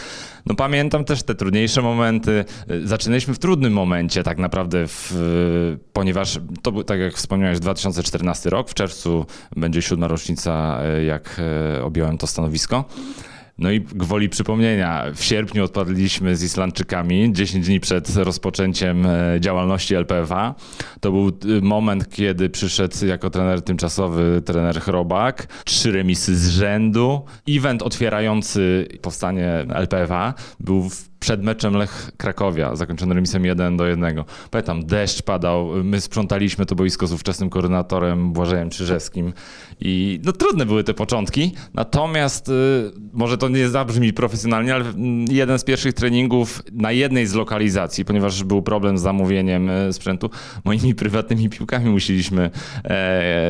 No 0.46 0.54
pamiętam 0.54 1.04
też 1.04 1.22
te 1.22 1.34
trudniejsze 1.34 1.82
momenty, 1.82 2.44
zaczynaliśmy 2.84 3.34
w 3.34 3.38
trudnym 3.38 3.72
momencie 3.72 4.22
tak 4.22 4.38
naprawdę, 4.38 4.84
w, 4.86 5.14
ponieważ 5.92 6.40
to 6.62 6.72
był, 6.72 6.84
tak 6.84 7.00
jak 7.00 7.14
wspomniałeś, 7.14 7.58
2014 8.10 8.50
rok, 8.50 8.70
w 8.70 8.74
czerwcu 8.74 9.26
będzie 9.56 9.82
siódma 9.82 10.08
rocznica, 10.08 10.80
e, 10.82 11.04
jak 11.04 11.40
e, 11.78 11.84
objąłem 11.84 12.18
to 12.18 12.26
stanowisko. 12.26 12.84
No 13.58 13.70
i 13.70 13.80
gwoli 13.80 14.28
przypomnienia, 14.28 15.04
w 15.14 15.24
sierpniu 15.24 15.64
odpadliśmy 15.64 16.36
z 16.36 16.42
Islandczykami 16.42 17.32
10 17.32 17.66
dni 17.66 17.80
przed 17.80 18.16
rozpoczęciem 18.16 19.06
e, 19.06 19.40
działalności 19.40 19.94
LPFA. 19.94 20.54
To 21.00 21.12
był 21.12 21.32
moment, 21.62 22.10
kiedy 22.10 22.50
przyszedł 22.50 23.06
jako 23.06 23.30
trener 23.30 23.62
tymczasowy 23.62 24.42
trener 24.44 24.80
Chrobak. 24.80 25.46
Trzy 25.64 25.92
remisy 25.92 26.36
z 26.36 26.48
rzędu. 26.48 27.24
Event 27.48 27.82
otwierający 27.82 28.88
powstanie 29.02 29.66
LPFA 29.68 30.34
był 30.60 30.90
w 30.90 31.15
przed 31.26 31.42
meczem 31.42 31.74
Lech 31.74 32.10
Krakowia, 32.16 32.76
zakończony 32.76 33.14
remisem 33.14 33.44
1 33.44 33.76
do 33.76 33.86
1. 33.86 34.24
Pamiętam, 34.50 34.86
deszcz 34.86 35.22
padał, 35.22 35.84
my 35.84 36.00
sprzątaliśmy 36.00 36.66
to 36.66 36.74
boisko 36.74 37.06
z 37.06 37.12
ówczesnym 37.12 37.50
koordynatorem 37.50 38.32
Błażejem 38.32 38.70
Czyżewskim 38.70 39.32
i 39.80 40.20
no 40.24 40.32
trudne 40.32 40.66
były 40.66 40.84
te 40.84 40.94
początki, 40.94 41.54
natomiast 41.74 42.48
y, 42.48 42.52
może 43.12 43.38
to 43.38 43.48
nie 43.48 43.68
zabrzmi 43.68 44.12
profesjonalnie, 44.12 44.74
ale 44.74 44.84
jeden 45.28 45.58
z 45.58 45.64
pierwszych 45.64 45.94
treningów 45.94 46.62
na 46.72 46.92
jednej 46.92 47.26
z 47.26 47.34
lokalizacji, 47.34 48.04
ponieważ 48.04 48.44
był 48.44 48.62
problem 48.62 48.98
z 48.98 49.02
zamówieniem 49.02 49.70
y, 49.70 49.92
sprzętu, 49.92 50.30
moimi 50.64 50.94
prywatnymi 50.94 51.48
piłkami 51.48 51.90
musieliśmy 51.90 52.42
e, 52.42 52.50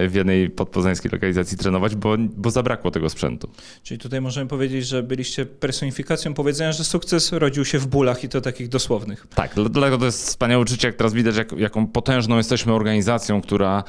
w 0.08 0.14
jednej 0.14 0.50
podpoznańskiej 0.50 1.10
lokalizacji 1.10 1.58
trenować, 1.58 1.94
bo, 1.96 2.16
bo 2.36 2.50
zabrakło 2.50 2.90
tego 2.90 3.08
sprzętu. 3.08 3.48
Czyli 3.82 4.00
tutaj 4.00 4.20
możemy 4.20 4.48
powiedzieć, 4.48 4.86
że 4.86 5.02
byliście 5.02 5.46
personifikacją 5.46 6.34
powiedzenia, 6.34 6.72
że 6.72 6.84
sukces 6.84 7.32
rodził 7.32 7.65
się 7.66 7.78
w 7.78 7.86
bólach 7.86 8.24
i 8.24 8.28
to 8.28 8.40
takich 8.40 8.68
dosłownych. 8.68 9.26
Tak, 9.34 9.54
dlatego 9.54 9.98
to 9.98 10.04
jest 10.04 10.26
wspaniałe 10.26 10.62
uczucie, 10.62 10.88
jak 10.88 10.96
teraz 10.96 11.12
widać, 11.12 11.36
jak, 11.36 11.52
jaką 11.52 11.86
potężną 11.86 12.36
jesteśmy 12.36 12.72
organizacją, 12.72 13.42
która, 13.42 13.84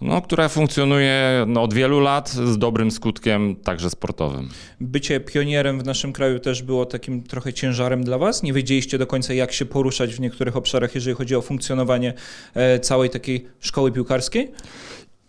no, 0.00 0.22
która 0.22 0.48
funkcjonuje 0.48 1.44
no, 1.46 1.62
od 1.62 1.74
wielu 1.74 2.00
lat 2.00 2.30
z 2.30 2.58
dobrym 2.58 2.90
skutkiem, 2.90 3.56
także 3.56 3.90
sportowym. 3.90 4.48
Bycie 4.80 5.20
pionierem 5.20 5.80
w 5.80 5.84
naszym 5.84 6.12
kraju 6.12 6.38
też 6.38 6.62
było 6.62 6.86
takim 6.86 7.22
trochę 7.22 7.52
ciężarem 7.52 8.04
dla 8.04 8.18
Was? 8.18 8.42
Nie 8.42 8.52
wiedzieliście 8.52 8.98
do 8.98 9.06
końca, 9.06 9.34
jak 9.34 9.52
się 9.52 9.66
poruszać 9.66 10.14
w 10.14 10.20
niektórych 10.20 10.56
obszarach, 10.56 10.94
jeżeli 10.94 11.16
chodzi 11.16 11.36
o 11.36 11.42
funkcjonowanie 11.42 12.14
e, 12.54 12.80
całej 12.80 13.10
takiej 13.10 13.46
szkoły 13.60 13.92
piłkarskiej? 13.92 14.52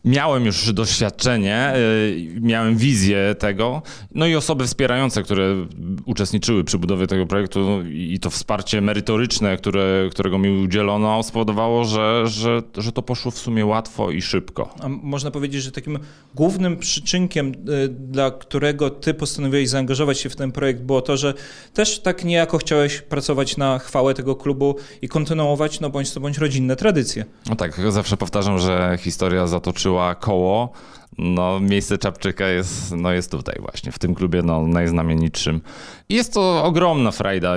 Miałem 0.06 0.46
już 0.46 0.74
doświadczenie, 0.74 1.74
y, 1.76 2.40
miałem 2.42 2.78
wizję 2.78 3.36
tego, 3.40 3.82
no 4.16 4.28
i 4.28 4.36
osoby 4.36 4.68
wspierające, 4.68 5.24
które 5.24 5.68
uczestniczyły 6.06 6.64
przy 6.64 6.78
budowie 6.78 7.08
tego 7.08 7.26
projektu 7.26 7.82
i 7.92 8.20
to 8.20 8.30
wsparcie 8.30 8.82
merytoryczne, 8.82 9.58
które, 9.58 10.10
którego 10.12 10.38
mi 10.38 10.64
udzielono, 10.64 11.24
spowodowało, 11.24 11.86
że, 11.86 12.24
że, 12.28 12.62
że 12.78 12.92
to 12.92 13.02
poszło 13.02 13.32
w 13.32 13.38
sumie 13.38 13.66
łatwo 13.66 14.12
i 14.12 14.22
szybko. 14.22 14.74
A 14.80 14.90
można 14.90 15.32
powiedzieć, 15.32 15.64
że 15.64 15.72
takim 15.72 16.00
głównym 16.36 16.78
przyczynkiem, 16.78 17.52
y, 17.86 17.88
dla 17.88 18.32
którego 18.32 18.90
ty 18.90 19.14
postanowiłeś 19.14 19.70
zaangażować 19.70 20.20
się 20.20 20.30
w 20.30 20.36
ten 20.36 20.52
projekt, 20.52 20.82
było 20.82 21.02
to, 21.02 21.18
że 21.18 21.34
też 21.74 22.00
tak 22.00 22.26
niejako 22.26 22.58
chciałeś 22.58 23.02
pracować 23.02 23.58
na 23.58 23.80
chwałę 23.80 24.14
tego 24.14 24.36
klubu 24.36 24.76
i 25.02 25.08
kontynuować, 25.08 25.80
no 25.80 25.90
bądź 25.90 26.12
to 26.12 26.20
bądź 26.20 26.38
rodzinne 26.38 26.76
tradycje. 26.76 27.26
No 27.50 27.56
tak, 27.56 27.92
zawsze 27.92 28.18
powtarzam, 28.18 28.60
że 28.60 28.98
historia 29.02 29.48
zatoczyła 29.48 29.93
koło, 30.20 30.72
no 31.18 31.60
miejsce 31.60 31.98
Czapczyka 31.98 32.48
jest, 32.48 32.96
no 32.98 33.12
jest 33.12 33.32
tutaj 33.32 33.56
właśnie, 33.62 33.92
w 33.92 34.00
tym 34.00 34.16
klubie 34.16 34.42
no, 34.42 34.68
najznamienitszym. 34.68 35.62
Jest 36.10 36.34
to 36.34 36.64
ogromna 36.64 37.12
frajda 37.12 37.56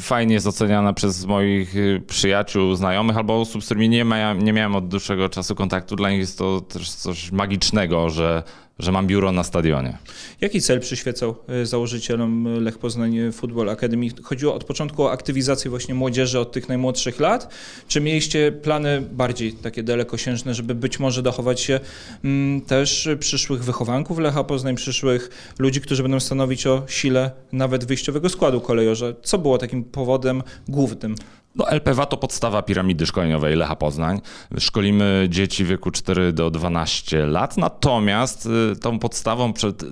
fajnie 0.00 0.34
jest 0.34 0.46
oceniana 0.46 0.92
przez 0.92 1.26
moich 1.26 1.76
y, 1.76 2.02
przyjaciół, 2.06 2.74
znajomych 2.74 3.16
albo 3.16 3.40
osób, 3.40 3.62
z 3.62 3.64
którymi 3.64 3.88
nie, 3.88 4.04
miałem, 4.04 4.42
nie 4.42 4.52
miałem 4.52 4.76
od 4.76 4.88
dłuższego 4.88 5.28
czasu 5.28 5.54
kontaktu. 5.54 5.96
Dla 5.96 6.10
nich 6.10 6.20
jest 6.20 6.38
to 6.38 6.60
też 6.60 6.90
coś 6.90 7.32
magicznego, 7.32 8.10
że 8.10 8.42
że 8.80 8.92
mam 8.92 9.06
biuro 9.06 9.32
na 9.32 9.44
stadionie. 9.44 9.98
Jaki 10.40 10.60
cel 10.60 10.80
przyświecał 10.80 11.36
y, 11.62 11.66
założycielom 11.66 12.62
Lech 12.64 12.78
Poznań 12.78 13.32
Football 13.32 13.68
Academy? 13.68 14.06
Chodziło 14.22 14.54
od 14.54 14.64
początku 14.64 15.02
o 15.02 15.12
aktywizację 15.12 15.70
właśnie 15.70 15.94
młodzieży 15.94 16.38
od 16.38 16.52
tych 16.52 16.68
najmłodszych 16.68 17.20
lat? 17.20 17.54
Czy 17.88 18.00
mieliście 18.00 18.52
plany 18.52 19.00
bardziej 19.12 19.52
takie 19.52 19.82
dalekosiężne, 19.82 20.54
żeby 20.54 20.74
być 20.74 20.98
może 20.98 21.22
dochować 21.22 21.60
się 21.60 21.80
mm, 22.24 22.60
też 22.60 23.08
przyszłych 23.18 23.64
wychowanków 23.64 24.18
Lecha 24.18 24.44
Poznań, 24.44 24.76
przyszłych 24.76 25.30
ludzi, 25.58 25.80
którzy 25.80 26.02
będą 26.02 26.20
stanowić 26.20 26.66
o 26.66 26.82
sile 26.88 27.30
nawet 27.52 27.84
wyjściowego 27.84 28.28
składu 28.28 28.60
kolejorza? 28.60 29.06
Co 29.22 29.38
było 29.38 29.58
takim 29.58 29.84
powodem 29.84 30.42
głównym? 30.68 31.14
No, 31.54 31.68
LPW 31.70 32.06
to 32.06 32.16
podstawa 32.16 32.62
piramidy 32.62 33.06
szkoleniowej 33.06 33.56
Lecha 33.56 33.76
Poznań. 33.76 34.20
Szkolimy 34.58 35.26
dzieci 35.28 35.64
w 35.64 35.68
wieku 35.68 35.90
4 35.90 36.32
do 36.32 36.50
12 36.50 37.26
lat, 37.26 37.56
natomiast 37.56 38.48
y, 38.72 38.76
tą 38.76 38.98
podstawą, 38.98 39.52
przed, 39.52 39.84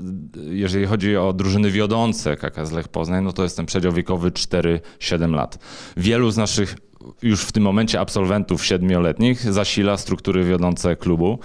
jeżeli 0.50 0.86
chodzi 0.86 1.16
o 1.16 1.32
drużyny 1.32 1.70
wiodące 1.70 2.36
KKS 2.36 2.72
Lech 2.72 2.88
Poznań, 2.88 3.24
no 3.24 3.32
to 3.32 3.42
jest 3.42 3.56
ten 3.56 3.66
przedział 3.66 3.92
wiekowy 3.92 4.30
4-7 4.30 5.34
lat. 5.34 5.58
Wielu 5.96 6.30
z 6.30 6.36
naszych 6.36 6.76
już 7.22 7.42
w 7.42 7.52
tym 7.52 7.62
momencie 7.62 8.00
absolwentów 8.00 8.64
siedmioletnich 8.64 9.52
zasila 9.52 9.96
struktury 9.96 10.44
wiodące 10.44 10.96
klubu 10.96 11.38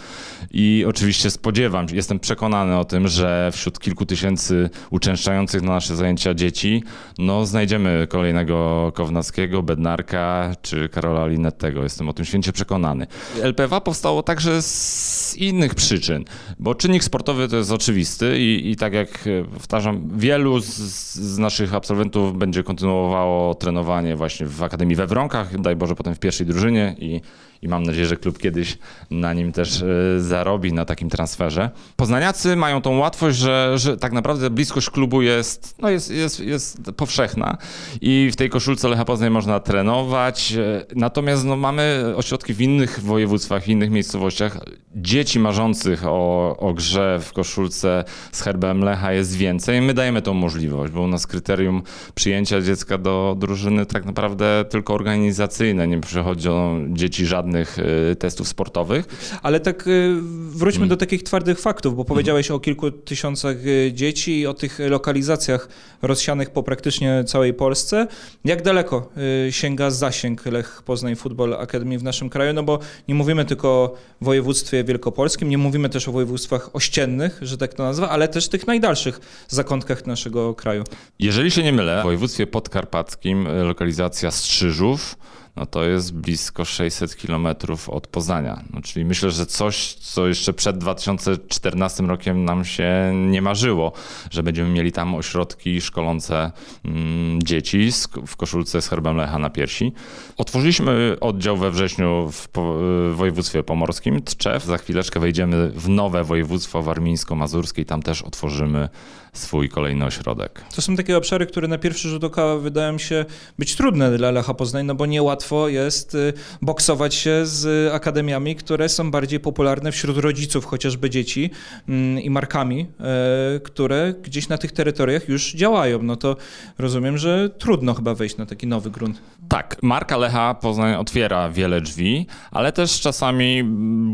i 0.52 0.86
oczywiście 0.88 1.32
spodziewam 1.32 1.90
się, 1.90 1.96
jestem 1.96 2.20
przekonany 2.20 2.78
o 2.78 2.86
tym, 2.86 3.08
że 3.08 3.50
wśród 3.54 3.80
kilku 3.80 4.06
tysięcy 4.06 4.70
uczęszczających 4.90 5.62
na 5.62 5.72
nasze 5.72 5.96
zajęcia 5.96 6.34
dzieci, 6.34 6.84
no 7.18 7.46
znajdziemy 7.46 8.08
kolejnego 8.10 8.92
Kownackiego, 8.96 9.64
Bednarka 9.64 10.56
czy 10.62 10.90
Karola 10.90 11.28
Linettego. 11.28 11.84
Jestem 11.84 12.10
o 12.10 12.14
tym 12.14 12.26
święcie 12.26 12.52
przekonany. 12.52 13.08
LPW 13.42 13.82
powstało 13.82 14.24
także 14.24 14.62
z 14.62 15.36
innych 15.38 15.76
przyczyn, 15.76 16.26
bo 16.60 16.76
czynnik 16.76 17.04
sportowy 17.04 17.48
to 17.48 17.58
jest 17.58 17.72
oczywisty 17.72 18.40
i, 18.40 18.72
i 18.72 18.76
tak 18.76 18.94
jak 18.94 19.30
powtarzam, 19.54 20.10
wielu 20.16 20.60
z, 20.60 20.66
z 21.14 21.38
naszych 21.38 21.74
absolwentów 21.74 22.38
będzie 22.38 22.64
kontynuowało 22.64 23.56
trenowanie 23.56 24.16
właśnie 24.16 24.46
w 24.46 24.64
Akademii 24.64 24.96
we 24.96 25.08
Wronkach, 25.08 25.53
daj 25.62 25.76
Boże, 25.76 25.96
potem 25.96 26.16
w 26.16 26.20
pierwszej 26.20 26.48
drużynie 26.48 26.96
i, 27.00 27.22
i 27.64 27.68
mam 27.68 27.84
nadzieję, 27.84 28.06
że 28.06 28.18
klub 28.18 28.38
kiedyś 28.40 28.78
na 29.12 29.34
nim 29.34 29.52
też 29.52 29.82
e, 29.82 29.86
zarobi, 30.22 30.74
na 30.74 30.86
takim 30.86 31.10
transferze. 31.10 31.70
Poznaniacy 31.96 32.56
mają 32.56 32.82
tą 32.82 32.98
łatwość, 32.98 33.38
że, 33.38 33.74
że 33.76 33.98
tak 33.98 34.12
naprawdę 34.12 34.50
bliskość 34.50 34.90
klubu 34.90 35.22
jest, 35.22 35.76
no 35.80 35.90
jest, 35.90 36.12
jest, 36.12 36.40
jest 36.40 36.78
powszechna 36.98 37.58
i 38.02 38.30
w 38.34 38.36
tej 38.36 38.50
koszulce 38.50 38.90
Lecha 38.90 39.06
Poznań 39.06 39.30
można 39.30 39.60
trenować, 39.60 40.54
e, 40.54 40.86
natomiast 40.96 41.46
no, 41.46 41.56
mamy 41.56 42.14
ośrodki 42.16 42.54
w 42.54 42.62
innych 42.62 43.00
województwach, 43.00 43.64
w 43.64 43.68
innych 43.68 43.92
miejscowościach. 43.92 44.60
Dzieci 44.96 45.40
marzących 45.40 46.06
o, 46.06 46.58
o 46.58 46.74
grze 46.74 47.20
w 47.22 47.34
koszulce 47.34 48.04
z 48.32 48.42
herbem 48.42 48.84
Lecha 48.84 49.14
jest 49.14 49.36
więcej. 49.36 49.82
My 49.82 49.94
dajemy 49.94 50.22
tą 50.22 50.34
możliwość, 50.34 50.94
bo 50.94 51.02
u 51.02 51.08
nas 51.08 51.28
kryterium 51.28 51.82
przyjęcia 52.16 52.62
dziecka 52.62 52.98
do 52.98 53.36
drużyny 53.40 53.86
tak 53.86 54.06
naprawdę 54.06 54.66
tylko 54.70 54.94
organizacyjne, 54.94 55.88
nie 55.88 56.00
przychodzą 56.00 56.86
dzieci 56.90 57.26
żadnych 57.26 57.53
żadnych 57.54 57.80
y, 58.12 58.16
testów 58.16 58.48
sportowych. 58.48 59.06
Ale 59.42 59.60
tak 59.60 59.88
y, 59.88 60.16
wróćmy 60.50 60.80
hmm. 60.80 60.90
do 60.90 60.98
takich 60.98 61.24
twardych 61.24 61.60
faktów, 61.60 61.96
bo 61.96 62.06
powiedziałeś 62.06 62.48
hmm. 62.48 62.58
o 62.58 62.60
kilku 62.60 62.92
tysiącach 62.92 63.66
y, 63.66 63.92
dzieci 63.94 64.40
i 64.40 64.48
o 64.48 64.54
tych 64.54 64.80
lokalizacjach 64.80 65.68
rozsianych 66.02 66.50
po 66.50 66.64
praktycznie 66.64 67.24
całej 67.28 67.54
Polsce. 67.54 68.08
Jak 68.46 68.62
daleko 68.62 69.10
sięga 69.50 69.92
zasięg 69.92 70.46
Lech 70.46 70.82
Poznań 70.86 71.16
Football 71.16 71.54
Academy 71.54 71.98
w 72.00 72.04
naszym 72.04 72.30
kraju? 72.30 72.54
No 72.54 72.64
bo 72.64 72.80
nie 73.08 73.16
mówimy 73.16 73.46
tylko 73.46 73.68
o 73.68 73.96
województwie 74.22 74.84
wielkopolskim, 74.84 75.50
nie 75.50 75.58
mówimy 75.58 75.90
też 75.90 76.08
o 76.08 76.12
województwach 76.12 76.70
ościennych, 76.74 77.40
że 77.42 77.58
tak 77.58 77.74
to 77.74 77.84
nazwa, 77.84 78.10
ale 78.10 78.28
też 78.28 78.48
tych 78.48 78.68
najdalszych 78.68 79.20
zakątkach 79.48 80.08
naszego 80.08 80.56
kraju. 80.56 80.84
Jeżeli 81.20 81.52
się 81.52 81.64
nie 81.64 81.74
mylę, 81.74 82.00
w 82.00 82.04
województwie 82.04 82.48
podkarpackim 82.48 83.48
lokalizacja 83.48 84.32
Strzyżów 84.32 85.16
no 85.56 85.66
to 85.66 85.84
jest 85.84 86.14
blisko 86.16 86.66
600 86.66 87.16
kilometrów 87.16 87.90
od 87.90 88.08
Poznania. 88.08 88.64
No, 88.74 88.82
czyli 88.82 89.06
myślę, 89.06 89.32
że 89.32 89.46
coś, 89.46 89.94
co 89.94 90.28
jeszcze 90.28 90.54
przed 90.54 90.78
2014 90.78 92.04
rokiem 92.04 92.46
nam 92.46 92.66
się 92.66 93.12
nie 93.16 93.42
marzyło, 93.42 93.92
że 94.32 94.44
będziemy 94.44 94.70
mieli 94.70 94.92
tam 94.92 95.16
ośrodki 95.16 95.82
szkolące 95.82 96.52
mm, 96.86 97.44
dzieci 97.44 97.90
w 98.28 98.36
koszulce 98.36 98.82
z 98.82 98.88
herbem 98.88 99.18
Lecha 99.18 99.40
na 99.40 99.50
piersi. 99.50 99.94
Otworzyliśmy 100.38 101.16
oddział 101.22 101.58
we 101.58 101.72
wrześniu 101.72 102.32
w, 102.32 102.48
w 102.54 103.16
województwie 103.16 103.64
pomorskim, 103.64 104.22
Tczew. 104.22 104.64
Za 104.64 104.78
chwileczkę 104.78 105.20
wejdziemy 105.20 105.70
w 105.70 105.90
nowe 105.90 106.24
województwo 106.24 106.84
warmińsko-mazurskie 106.84 107.82
i 107.82 107.86
tam 107.86 108.04
też 108.04 108.22
otworzymy 108.22 108.90
swój 109.34 109.70
kolejny 109.70 110.06
ośrodek. 110.06 110.66
To 110.76 110.82
są 110.82 110.96
takie 110.96 111.18
obszary, 111.18 111.46
które 111.46 111.68
na 111.68 111.78
pierwszy 111.78 112.10
rzut 112.10 112.24
oka 112.24 112.56
wydają 112.56 112.98
się 112.98 113.26
być 113.60 113.76
trudne 113.76 114.18
dla 114.18 114.32
Lecha 114.32 114.54
Poznań, 114.54 114.86
no 114.86 114.96
bo 114.96 115.06
niełatwo 115.06 115.68
jest 115.68 116.16
y, 116.16 116.34
boksować 116.62 117.16
się 117.16 117.46
z 117.46 117.94
akademiami, 117.94 118.56
które 118.56 118.90
są 118.90 119.12
bardziej 119.12 119.40
popularne 119.40 119.92
wśród 119.92 120.18
rodziców 120.18 120.66
chociażby 120.66 121.10
dzieci 121.10 121.50
mm, 121.90 122.22
i 122.22 122.30
markami, 122.30 122.88
e, 123.00 123.60
które 123.60 124.14
gdzieś 124.24 124.50
na 124.50 124.58
tych 124.58 124.72
terytoriach 124.72 125.30
już 125.30 125.54
działają. 125.54 126.04
No 126.04 126.16
to 126.16 126.36
rozumiem, 126.78 127.18
że 127.18 127.50
trudno 127.50 127.94
chyba 127.94 128.16
wejść 128.16 128.38
na 128.38 128.46
taki 128.46 128.68
nowy 128.68 128.92
grunt. 128.92 129.22
Tak, 129.50 129.78
marka 129.82 130.18
Lecha 130.18 130.54
Poznań 130.54 130.96
otwiera 130.96 131.50
wiele 131.50 131.82
drzwi, 131.82 132.28
ale 132.52 132.72
też 132.72 133.02
czasami 133.02 133.64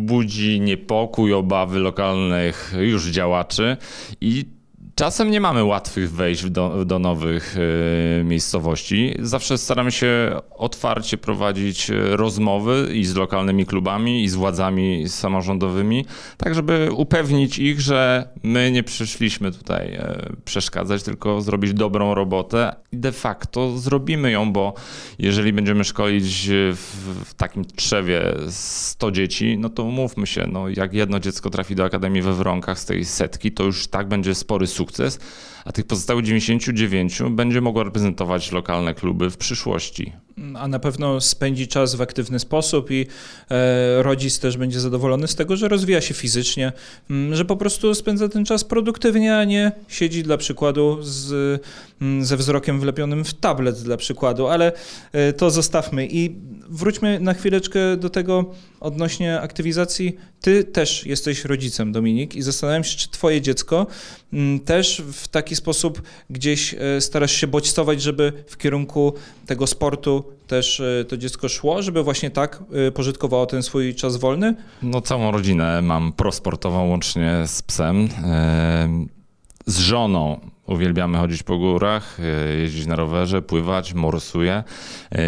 budzi 0.05 0.61
niepokój, 0.61 1.33
obawy 1.33 1.79
lokalnych 1.79 2.73
już 2.79 3.05
działaczy 3.05 3.77
i 4.21 4.58
Czasem 4.99 5.31
nie 5.31 5.41
mamy 5.41 5.63
łatwych 5.63 6.11
wejść 6.11 6.49
do, 6.49 6.85
do 6.85 6.99
nowych 6.99 7.55
y, 7.57 8.23
miejscowości. 8.23 9.15
Zawsze 9.19 9.57
staramy 9.57 9.91
się 9.91 10.39
otwarcie 10.57 11.17
prowadzić 11.17 11.89
e, 11.89 11.93
rozmowy 12.17 12.89
i 12.93 13.05
z 13.05 13.15
lokalnymi 13.15 13.65
klubami, 13.65 14.23
i 14.23 14.29
z 14.29 14.35
władzami 14.35 15.09
samorządowymi, 15.09 16.05
tak 16.37 16.55
żeby 16.55 16.89
upewnić 16.95 17.59
ich, 17.59 17.81
że 17.81 18.29
my 18.43 18.71
nie 18.71 18.83
przyszliśmy 18.83 19.51
tutaj 19.51 19.95
y, 19.95 20.01
przeszkadzać, 20.45 21.03
tylko 21.03 21.41
zrobić 21.41 21.73
dobrą 21.73 22.15
robotę 22.15 22.75
i 22.91 22.97
de 22.97 23.11
facto 23.11 23.77
zrobimy 23.77 24.31
ją, 24.31 24.53
bo 24.53 24.73
jeżeli 25.19 25.53
będziemy 25.53 25.83
szkolić 25.83 26.49
w, 26.49 27.23
w 27.25 27.33
takim 27.33 27.65
trzewie 27.65 28.21
100 28.49 29.11
dzieci, 29.11 29.57
no 29.59 29.69
to 29.69 29.83
umówmy 29.83 30.27
się, 30.27 30.47
no 30.51 30.69
jak 30.69 30.93
jedno 30.93 31.19
dziecko 31.19 31.49
trafi 31.49 31.75
do 31.75 31.83
Akademii 31.83 32.21
we 32.21 32.33
Wronkach 32.33 32.79
z 32.79 32.85
tej 32.85 33.05
setki, 33.05 33.51
to 33.51 33.63
już 33.63 33.87
tak 33.87 34.07
będzie 34.07 34.35
spory 34.35 34.67
sukces, 34.67 34.88
sukces 34.89 35.19
a 35.69 35.71
tych 35.71 35.85
pozostałych 35.85 36.25
99 36.25 37.19
będzie 37.29 37.61
mogło 37.61 37.83
reprezentować 37.83 38.51
lokalne 38.51 38.93
kluby 38.93 39.29
w 39.29 39.37
przyszłości. 39.37 40.13
A 40.55 40.67
na 40.67 40.79
pewno 40.79 41.21
spędzi 41.21 41.67
czas 41.67 41.95
w 41.95 42.01
aktywny 42.01 42.39
sposób 42.39 42.91
i 42.91 43.05
e, 43.51 44.03
rodzic 44.03 44.39
też 44.39 44.57
będzie 44.57 44.79
zadowolony 44.79 45.27
z 45.27 45.35
tego, 45.35 45.57
że 45.57 45.67
rozwija 45.67 46.01
się 46.01 46.13
fizycznie, 46.13 46.71
że 47.31 47.45
po 47.45 47.57
prostu 47.57 47.95
spędza 47.95 48.29
ten 48.29 48.45
czas 48.45 48.63
produktywnie, 48.63 49.37
a 49.37 49.43
nie 49.43 49.71
siedzi 49.87 50.23
dla 50.23 50.37
przykładu 50.37 50.97
z, 51.01 51.61
ze 52.21 52.37
wzrokiem 52.37 52.79
wlepionym 52.79 53.23
w 53.23 53.33
tablet 53.33 53.75
dla 53.75 53.97
przykładu, 53.97 54.47
ale 54.47 54.71
e, 55.11 55.33
to 55.33 55.51
zostawmy. 55.51 56.07
I 56.11 56.35
wróćmy 56.69 57.19
na 57.19 57.33
chwileczkę 57.33 57.97
do 57.97 58.09
tego 58.09 58.55
odnośnie 58.79 59.41
aktywizacji. 59.41 60.17
Ty 60.41 60.63
też 60.63 61.05
jesteś 61.05 61.45
rodzicem, 61.45 61.91
Dominik, 61.91 62.35
i 62.35 62.41
zastanawiam 62.41 62.83
się, 62.83 62.97
czy 62.97 63.09
twoje 63.09 63.41
dziecko 63.41 63.87
też 64.65 65.03
w 65.13 65.27
taki 65.27 65.55
sposób 65.59 66.01
gdzieś 66.29 66.73
e, 66.73 67.01
starasz 67.01 67.31
się 67.31 67.47
bodźcować, 67.47 68.01
żeby 68.01 68.33
w 68.47 68.57
kierunku 68.57 69.13
tego 69.45 69.67
sportu 69.67 70.23
też 70.47 70.79
e, 70.79 71.05
to 71.05 71.17
dziecko 71.17 71.49
szło, 71.49 71.81
żeby 71.81 72.03
właśnie 72.03 72.31
tak 72.31 72.63
e, 72.87 72.91
pożytkowało 72.91 73.45
ten 73.45 73.63
swój 73.63 73.95
czas 73.95 74.17
wolny? 74.17 74.55
No 74.81 75.01
całą 75.01 75.31
rodzinę 75.31 75.81
mam 75.81 76.13
prosportową 76.13 76.89
łącznie 76.89 77.43
z 77.47 77.61
psem. 77.61 78.09
Z 79.65 79.79
żoną 79.79 80.39
uwielbiamy 80.69 81.17
chodzić 81.17 81.43
po 81.43 81.57
górach, 81.57 82.17
jeździć 82.59 82.85
na 82.85 82.95
rowerze, 82.95 83.41
pływać, 83.41 83.93
morsuje. 83.93 84.63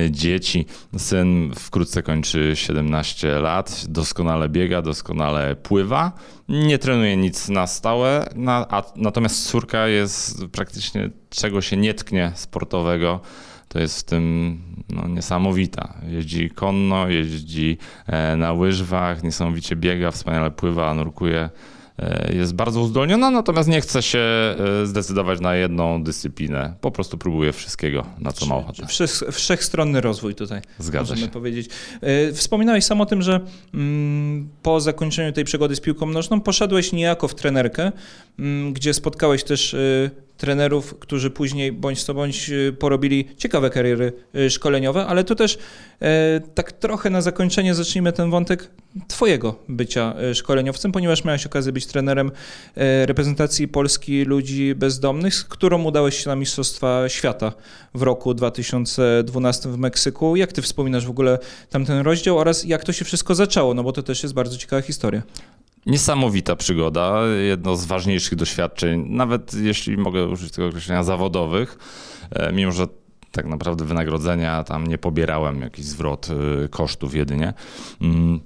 Dzieci, 0.10 0.66
syn 0.98 1.52
wkrótce 1.56 2.04
kończy 2.04 2.52
17 2.56 3.40
lat, 3.40 3.86
doskonale 3.90 4.50
biega, 4.50 4.82
doskonale 4.82 5.56
pływa. 5.56 6.12
Nie 6.50 6.78
trenuje 6.78 7.18
nic 7.18 7.50
na 7.50 7.68
stałe, 7.68 8.30
a, 8.48 8.84
natomiast 8.96 9.50
córka 9.50 9.88
jest 9.88 10.46
praktycznie 10.46 11.10
czego 11.30 11.62
się 11.62 11.78
nie 11.78 11.94
tknie 11.94 12.32
sportowego 12.36 13.20
to 13.72 13.80
jest 13.80 14.00
w 14.00 14.04
tym 14.04 14.58
no, 14.90 15.08
niesamowita. 15.08 15.94
Jeździ 16.08 16.50
konno, 16.50 17.08
jeździ 17.08 17.78
e, 18.08 18.36
na 18.36 18.54
łyżwach, 18.54 19.24
niesamowicie 19.24 19.76
biega, 19.76 20.12
wspaniale 20.12 20.52
pływa, 20.52 20.94
nurkuje. 20.94 21.50
E, 22.00 22.34
jest 22.34 22.56
bardzo 22.56 22.82
uzdolniona, 22.82 23.32
natomiast 23.32 23.70
nie 23.70 23.82
chce 23.82 24.02
się 24.02 24.20
e, 24.20 24.86
zdecydować 24.86 25.40
na 25.40 25.56
jedną 25.56 26.04
dyscyplinę. 26.04 26.74
Po 26.82 26.92
prostu 26.92 27.18
próbuje 27.18 27.54
wszystkiego, 27.54 28.06
na 28.20 28.32
co 28.32 28.46
ma 28.46 28.56
ochotę. 28.56 28.88
Wszechstronny 29.32 30.02
rozwój 30.02 30.36
tutaj. 30.36 30.62
Zgadza 30.80 31.12
możemy 31.12 31.28
się. 31.28 31.32
powiedzieć. 31.34 31.70
Wspominałeś 32.34 32.84
sam 32.84 33.02
o 33.02 33.06
tym, 33.06 33.22
że 33.22 33.40
mm, 33.74 34.50
po 34.64 34.80
zakończeniu 34.80 35.32
tej 35.34 35.44
przygody 35.44 35.76
z 35.76 35.80
piłką 35.80 36.06
nożną 36.06 36.42
poszedłeś 36.42 36.92
niejako 36.92 37.28
w 37.28 37.36
trenerkę, 37.36 37.92
mm, 38.40 38.74
gdzie 38.74 38.94
spotkałeś 38.94 39.44
też 39.44 39.76
trenerów, 40.42 41.00
którzy 41.00 41.30
później 41.30 41.72
bądź 41.72 42.04
co 42.04 42.14
bądź 42.14 42.50
y, 42.50 42.76
porobili 42.80 43.28
ciekawe 43.38 43.70
kariery 43.70 44.14
y, 44.36 44.50
szkoleniowe, 44.50 45.06
ale 45.06 45.24
tu 45.24 45.36
też 45.36 45.58
e, 46.02 46.42
tak 46.54 46.72
trochę 46.72 47.10
na 47.10 47.22
zakończenie 47.22 47.76
zacznijmy 47.76 48.14
ten 48.14 48.30
wątek 48.30 48.70
Twojego 49.08 49.56
bycia 49.68 50.14
y, 50.32 50.36
szkoleniowcem, 50.36 50.92
ponieważ 50.92 51.24
miałeś 51.24 51.46
okazję 51.46 51.72
być 51.72 51.86
trenerem 51.86 52.32
e, 52.76 53.06
reprezentacji 53.06 53.68
Polski 53.68 54.26
ludzi 54.26 54.76
bezdomnych, 54.76 55.36
z 55.36 55.44
którą 55.44 55.84
udałeś 55.84 56.24
się 56.24 56.30
na 56.30 56.36
Mistrzostwa 56.36 57.10
Świata 57.10 57.54
w 57.94 58.02
roku 58.02 58.34
2012 58.34 59.70
w 59.70 59.78
Meksyku. 59.78 60.36
Jak 60.36 60.52
Ty 60.52 60.62
wspominasz 60.62 61.06
w 61.06 61.10
ogóle 61.10 61.40
tamten 61.70 62.00
rozdział 62.00 62.38
oraz 62.38 62.66
jak 62.66 62.84
to 62.84 62.94
się 62.94 63.06
wszystko 63.06 63.36
zaczęło? 63.36 63.74
No 63.74 63.84
bo 63.84 63.92
to 63.92 64.04
też 64.04 64.24
jest 64.24 64.36
bardzo 64.36 64.58
ciekawa 64.58 64.82
historia. 64.82 65.22
Niesamowita 65.86 66.56
przygoda, 66.56 67.28
jedno 67.48 67.76
z 67.76 67.86
ważniejszych 67.86 68.36
doświadczeń, 68.36 69.06
nawet 69.10 69.54
jeśli 69.54 69.98
mogę 69.98 70.28
użyć 70.28 70.52
tego 70.52 70.68
określenia 70.68 71.04
zawodowych, 71.04 71.78
e, 72.32 72.54
mimo 72.54 72.72
że 72.72 72.88
tak 73.32 73.46
naprawdę 73.46 73.86
wynagrodzenia 73.86 74.64
tam 74.64 74.88
nie 74.88 74.98
pobierałem, 74.98 75.62
jakiś 75.62 75.86
zwrot 75.86 76.28
e, 76.66 76.68
kosztów 76.68 77.16
jedynie. 77.16 77.54
Mm, 78.02 78.40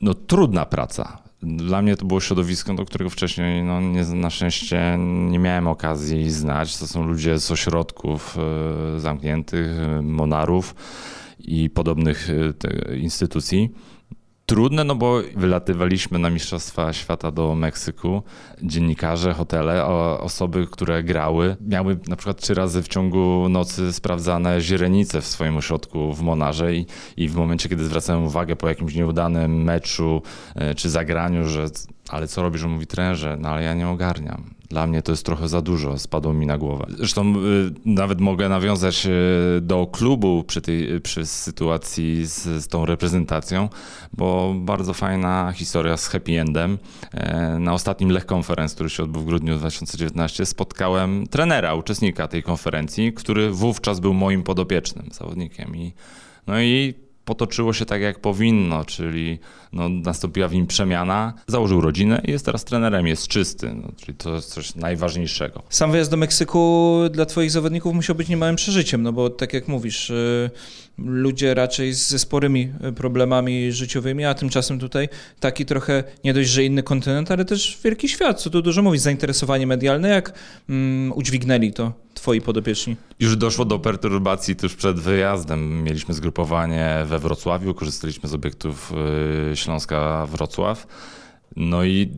no 0.00 0.14
trudna 0.14 0.66
praca. 0.66 1.18
Dla 1.42 1.82
mnie 1.82 1.96
to 1.96 2.06
było 2.06 2.20
środowisko, 2.20 2.74
do 2.74 2.84
którego 2.84 3.10
wcześniej 3.10 3.62
no, 3.62 3.80
nie, 3.80 4.04
na 4.04 4.30
szczęście 4.30 4.98
nie 5.30 5.38
miałem 5.38 5.66
okazji 5.68 6.30
znać. 6.30 6.76
To 6.76 6.86
są 6.86 7.04
ludzie 7.04 7.38
z 7.38 7.50
ośrodków 7.50 8.36
e, 8.96 9.00
zamkniętych, 9.00 9.70
monarów 10.02 10.74
i 11.38 11.70
podobnych 11.70 12.28
instytucji 12.96 13.70
trudne, 14.48 14.84
no 14.84 14.94
bo 14.94 15.20
wylatywaliśmy 15.36 16.18
na 16.18 16.30
Mistrzostwa 16.30 16.92
Świata 16.92 17.30
do 17.30 17.54
Meksyku. 17.54 18.22
Dziennikarze, 18.62 19.34
hotele, 19.34 19.84
osoby, 20.20 20.66
które 20.70 21.02
grały, 21.02 21.56
miały 21.60 21.98
na 22.08 22.16
przykład 22.16 22.40
trzy 22.40 22.54
razy 22.54 22.82
w 22.82 22.88
ciągu 22.88 23.48
nocy 23.48 23.92
sprawdzane 23.92 24.60
źrenice 24.60 25.20
w 25.20 25.26
swoim 25.26 25.56
ośrodku 25.56 26.12
w 26.12 26.22
Monarze 26.22 26.74
i, 26.74 26.86
i 27.16 27.28
w 27.28 27.36
momencie, 27.36 27.68
kiedy 27.68 27.84
zwracałem 27.84 28.24
uwagę 28.24 28.56
po 28.56 28.68
jakimś 28.68 28.94
nieudanym 28.94 29.62
meczu 29.62 30.22
e, 30.54 30.74
czy 30.74 30.90
zagraniu, 30.90 31.48
że 31.48 31.66
ale 32.08 32.28
co 32.28 32.42
robisz, 32.42 32.60
że 32.60 32.68
mówi 32.68 32.86
trenerze, 32.86 33.36
no 33.40 33.48
ale 33.48 33.62
ja 33.62 33.74
nie 33.74 33.88
ogarniam. 33.88 34.57
Dla 34.68 34.86
mnie 34.86 35.02
to 35.02 35.12
jest 35.12 35.26
trochę 35.26 35.48
za 35.48 35.62
dużo, 35.62 35.98
spadło 35.98 36.32
mi 36.32 36.46
na 36.46 36.58
głowę. 36.58 36.86
Zresztą 36.88 37.34
y, 37.34 37.34
nawet 37.84 38.20
mogę 38.20 38.48
nawiązać 38.48 39.06
y, 39.06 39.60
do 39.60 39.86
klubu 39.86 40.44
przy, 40.44 40.60
tej, 40.60 41.00
przy 41.00 41.26
sytuacji 41.26 42.26
z, 42.26 42.42
z 42.42 42.68
tą 42.68 42.86
reprezentacją, 42.86 43.68
bo 44.12 44.54
bardzo 44.56 44.94
fajna 44.94 45.52
historia 45.52 45.96
z 45.96 46.08
happy 46.08 46.40
endem. 46.40 46.78
E, 47.12 47.58
na 47.58 47.72
ostatnim 47.72 48.10
Lech 48.10 48.32
Conference, 48.32 48.74
który 48.74 48.90
się 48.90 49.02
odbył 49.02 49.22
w 49.22 49.24
grudniu 49.24 49.58
2019, 49.58 50.46
spotkałem 50.46 51.26
trenera, 51.26 51.74
uczestnika 51.74 52.28
tej 52.28 52.42
konferencji, 52.42 53.12
który 53.12 53.50
wówczas 53.50 54.00
był 54.00 54.14
moim 54.14 54.42
podopiecznym 54.42 55.08
zawodnikiem. 55.12 55.76
I, 55.76 55.92
no 56.46 56.60
i 56.60 56.94
potoczyło 57.28 57.72
się 57.72 57.84
tak, 57.84 58.00
jak 58.00 58.20
powinno, 58.20 58.84
czyli 58.84 59.38
no, 59.72 59.88
nastąpiła 59.88 60.48
w 60.48 60.54
nim 60.54 60.66
przemiana, 60.66 61.34
założył 61.46 61.80
rodzinę 61.80 62.22
i 62.24 62.30
jest 62.30 62.44
teraz 62.44 62.64
trenerem, 62.64 63.06
jest 63.06 63.28
czysty, 63.28 63.74
no, 63.74 63.88
czyli 63.96 64.18
to 64.18 64.34
jest 64.34 64.50
coś 64.50 64.74
najważniejszego. 64.74 65.62
Sam 65.70 65.92
wyjazd 65.92 66.10
do 66.10 66.16
Meksyku 66.16 66.94
dla 67.10 67.26
twoich 67.26 67.50
zawodników 67.50 67.94
musiał 67.94 68.16
być 68.16 68.28
niemałym 68.28 68.56
przeżyciem, 68.56 69.02
no 69.02 69.12
bo 69.12 69.30
tak 69.30 69.52
jak 69.52 69.68
mówisz, 69.68 70.10
y, 70.10 70.50
ludzie 70.98 71.54
raczej 71.54 71.92
ze 71.92 72.18
sporymi 72.18 72.72
problemami 72.96 73.72
życiowymi, 73.72 74.24
a 74.24 74.34
tymczasem 74.34 74.78
tutaj 74.78 75.08
taki 75.40 75.66
trochę 75.66 76.04
nie 76.24 76.34
dość, 76.34 76.50
że 76.50 76.64
inny 76.64 76.82
kontynent, 76.82 77.30
ale 77.30 77.44
też 77.44 77.78
wielki 77.84 78.08
świat, 78.08 78.40
co 78.42 78.50
tu 78.50 78.62
dużo 78.62 78.82
mówić, 78.82 79.02
zainteresowanie 79.02 79.66
medialne, 79.66 80.08
jak 80.08 80.32
um, 80.68 81.12
udźwignęli 81.14 81.72
to 81.72 81.92
twoi 82.20 82.40
podopieczni? 82.40 82.96
Już 83.20 83.36
doszło 83.36 83.64
do 83.64 83.78
perturbacji 83.78 84.56
tuż 84.56 84.76
przed 84.76 85.00
wyjazdem. 85.00 85.82
Mieliśmy 85.82 86.14
zgrupowanie 86.14 86.96
we 87.06 87.18
Wrocławiu, 87.18 87.74
korzystaliśmy 87.74 88.28
z 88.28 88.34
obiektów 88.34 88.92
y, 89.52 89.56
Śląska 89.56 90.26
Wrocław. 90.26 90.86
No 91.56 91.84
i 91.84 92.12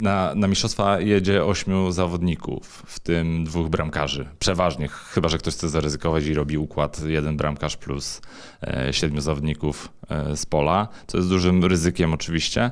na, 0.00 0.34
na 0.34 0.48
mistrzostwa 0.48 1.00
jedzie 1.00 1.44
ośmiu 1.44 1.92
zawodników, 1.92 2.82
w 2.86 3.00
tym 3.00 3.44
dwóch 3.44 3.68
bramkarzy. 3.68 4.28
Przeważnie, 4.38 4.88
chyba 4.88 5.28
że 5.28 5.38
ktoś 5.38 5.54
chce 5.54 5.68
zaryzykować 5.68 6.24
i 6.24 6.34
robi 6.34 6.58
układ 6.58 7.02
jeden 7.06 7.36
bramkarz 7.36 7.76
plus 7.76 8.20
e, 8.62 8.92
siedmiu 8.92 9.20
zawodników 9.20 9.88
e, 10.08 10.36
z 10.36 10.46
pola, 10.46 10.88
co 11.06 11.16
jest 11.18 11.30
dużym 11.30 11.64
ryzykiem 11.64 12.14
oczywiście. 12.14 12.70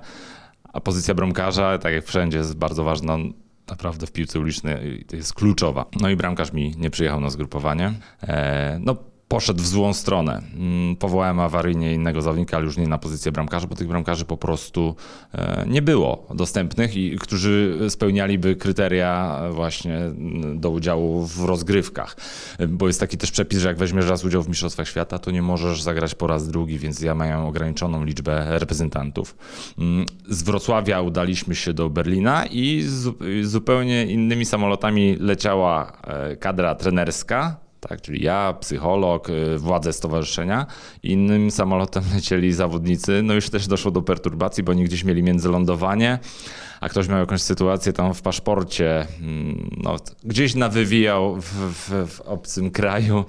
A 0.72 0.80
pozycja 0.80 1.14
bramkarza, 1.14 1.78
tak 1.78 1.94
jak 1.94 2.06
wszędzie, 2.06 2.38
jest 2.38 2.56
bardzo 2.56 2.84
ważna 2.84 3.18
naprawdę 3.68 4.06
w 4.06 4.12
piłce 4.12 4.40
ulicznej 4.40 5.06
jest 5.12 5.34
kluczowa. 5.34 5.86
No 6.00 6.08
i 6.10 6.16
bramkarz 6.16 6.52
mi 6.52 6.74
nie 6.78 6.90
przyjechał 6.90 7.20
na 7.20 7.30
zgrupowanie. 7.30 7.92
E, 8.22 8.78
no 8.80 8.96
poszedł 9.28 9.62
w 9.62 9.66
złą 9.66 9.92
stronę. 9.92 10.42
Mm, 10.54 10.96
powołałem 10.96 11.40
awaryjnie 11.40 11.94
innego 11.94 12.22
zawodnika, 12.22 12.56
ale 12.56 12.66
już 12.66 12.76
nie 12.76 12.88
na 12.88 12.98
pozycję 12.98 13.32
bramkarza, 13.32 13.66
bo 13.66 13.74
tych 13.74 13.88
bramkarzy 13.88 14.24
po 14.24 14.36
prostu 14.36 14.96
e, 15.32 15.64
nie 15.68 15.82
było 15.82 16.26
dostępnych 16.34 16.96
i 16.96 17.16
którzy 17.18 17.78
spełnialiby 17.88 18.56
kryteria 18.56 19.40
właśnie 19.50 19.96
mm, 19.96 20.60
do 20.60 20.70
udziału 20.70 21.26
w 21.26 21.44
rozgrywkach. 21.44 22.16
Bo 22.68 22.86
jest 22.86 23.00
taki 23.00 23.18
też 23.18 23.30
przepis, 23.30 23.58
że 23.58 23.68
jak 23.68 23.78
weźmiesz 23.78 24.08
raz 24.08 24.24
udział 24.24 24.42
w 24.42 24.48
Mistrzostwach 24.48 24.88
Świata, 24.88 25.18
to 25.18 25.30
nie 25.30 25.42
możesz 25.42 25.82
zagrać 25.82 26.14
po 26.14 26.26
raz 26.26 26.48
drugi, 26.48 26.78
więc 26.78 27.00
ja 27.00 27.14
mają 27.14 27.48
ograniczoną 27.48 28.04
liczbę 28.04 28.58
reprezentantów. 28.58 29.36
Mm, 29.78 30.06
z 30.28 30.42
Wrocławia 30.42 31.00
udaliśmy 31.00 31.54
się 31.54 31.72
do 31.72 31.90
Berlina 31.90 32.46
i 32.46 32.84
zupełnie 33.42 34.06
innymi 34.06 34.44
samolotami 34.44 35.16
leciała 35.20 35.92
e, 36.04 36.36
kadra 36.36 36.74
trenerska, 36.74 37.65
tak, 37.88 38.00
czyli 38.02 38.24
ja, 38.24 38.54
psycholog, 38.60 39.30
y, 39.30 39.58
władze 39.58 39.92
stowarzyszenia. 39.92 40.66
Innym 41.02 41.50
samolotem 41.50 42.04
lecieli 42.14 42.52
zawodnicy. 42.52 43.20
No 43.22 43.34
już 43.34 43.50
też 43.50 43.66
doszło 43.66 43.90
do 43.90 44.02
perturbacji, 44.02 44.62
bo 44.62 44.72
oni 44.72 44.84
gdzieś 44.84 45.04
mieli 45.04 45.22
międzylądowanie, 45.22 46.18
a 46.80 46.88
ktoś 46.88 47.08
miał 47.08 47.18
jakąś 47.18 47.42
sytuację 47.42 47.92
tam 47.92 48.14
w 48.14 48.22
paszporcie, 48.22 49.06
mm, 49.20 49.70
no, 49.82 49.96
gdzieś 50.24 50.54
nawywijał 50.54 51.40
w, 51.40 51.44
w, 51.44 52.08
w 52.08 52.20
obcym 52.20 52.70
kraju 52.70 53.24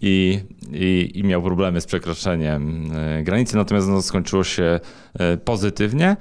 i, 0.00 0.40
i, 0.72 1.10
i, 1.14 1.24
miał 1.24 1.42
problemy 1.42 1.80
z 1.80 1.86
przekroczeniem 1.86 2.92
y, 2.92 3.22
granicy. 3.22 3.56
Natomiast 3.56 3.88
no, 3.88 4.02
skończyło 4.02 4.44
się 4.44 4.80
y, 5.34 5.36
pozytywnie 5.36 6.16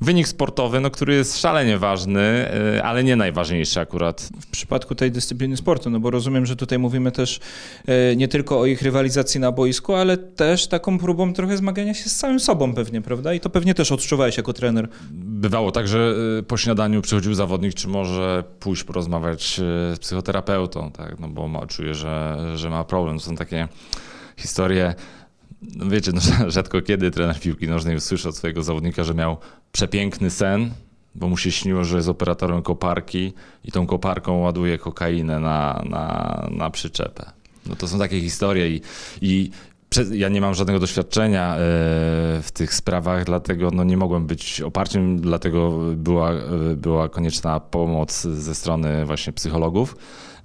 wynik 0.00 0.28
sportowy, 0.28 0.80
no, 0.80 0.90
który 0.90 1.14
jest 1.14 1.38
szalenie 1.38 1.78
ważny, 1.78 2.48
y, 2.76 2.82
ale 2.82 3.04
nie 3.04 3.16
najważniejszy 3.16 3.80
akurat. 3.80 4.28
W 4.40 4.46
przypadku 4.46 4.94
tej 4.94 5.10
dyscypliny 5.10 5.56
sportu, 5.56 5.90
no 5.90 6.00
bo 6.00 6.10
rozumiem, 6.10 6.46
że 6.46 6.56
tutaj 6.56 6.78
mówimy 6.78 7.12
też 7.12 7.40
y, 8.12 8.16
nie 8.16 8.28
tylko 8.28 8.60
o 8.60 8.66
ich 8.66 8.82
rywalizacji 8.82 9.40
na 9.40 9.52
boisku, 9.52 9.94
ale 9.94 10.16
też 10.16 10.66
taką 10.66 10.98
próbą 10.98 11.32
trochę 11.32 11.56
zmagania 11.56 11.94
się 11.94 12.08
z 12.08 12.16
samym 12.16 12.40
sobą 12.40 12.74
pewnie, 12.74 13.02
prawda? 13.02 13.34
I 13.34 13.40
to 13.40 13.50
pewnie 13.50 13.74
też 13.74 13.92
odczuwałeś 13.92 14.36
jako 14.36 14.52
trener. 14.52 14.88
Bywało 15.10 15.70
tak, 15.72 15.88
że 15.88 16.14
y, 16.38 16.42
po 16.42 16.56
śniadaniu 16.56 17.02
przychodził 17.02 17.34
zawodnik, 17.34 17.74
czy 17.74 17.88
może 17.88 18.44
pójść 18.60 18.84
porozmawiać 18.84 19.60
z 19.94 19.98
psychoterapeutą, 19.98 20.90
tak? 20.90 21.20
no 21.20 21.28
bo 21.28 21.48
ma, 21.48 21.66
czuje, 21.66 21.94
że, 21.94 22.38
że 22.54 22.70
ma 22.70 22.84
problem. 22.84 23.18
To 23.18 23.24
są 23.24 23.36
takie 23.36 23.68
historie 24.36 24.94
no 25.62 25.90
wiecie, 25.90 26.12
no, 26.12 26.20
rzadko 26.50 26.82
kiedy 26.82 27.10
trener 27.10 27.40
piłki 27.40 27.68
nożnej 27.68 27.96
usłyszy 27.96 28.28
od 28.28 28.36
swojego 28.36 28.62
zawodnika, 28.62 29.04
że 29.04 29.14
miał 29.14 29.36
przepiękny 29.72 30.30
sen, 30.30 30.70
bo 31.14 31.28
mu 31.28 31.36
się 31.36 31.52
śniło, 31.52 31.84
że 31.84 31.96
jest 31.96 32.08
operatorem 32.08 32.62
koparki 32.62 33.32
i 33.64 33.72
tą 33.72 33.86
koparką 33.86 34.38
ładuje 34.38 34.78
kokainę 34.78 35.40
na, 35.40 35.82
na, 35.88 36.48
na 36.50 36.70
przyczepę. 36.70 37.30
No 37.66 37.76
to 37.76 37.88
są 37.88 37.98
takie 37.98 38.20
historie 38.20 38.70
i, 38.70 38.80
i 39.22 39.50
ja 40.12 40.28
nie 40.28 40.40
mam 40.40 40.54
żadnego 40.54 40.80
doświadczenia 40.80 41.54
e, 41.54 41.58
w 42.42 42.48
tych 42.52 42.74
sprawach, 42.74 43.24
dlatego 43.24 43.70
no 43.70 43.84
nie 43.84 43.96
mogłem 43.96 44.26
być 44.26 44.60
oparciem, 44.60 45.20
dlatego 45.20 45.70
była, 45.96 46.32
e, 46.32 46.76
była 46.76 47.08
konieczna 47.08 47.60
pomoc 47.60 48.22
ze 48.22 48.54
strony 48.54 49.06
właśnie 49.06 49.32
psychologów. 49.32 49.96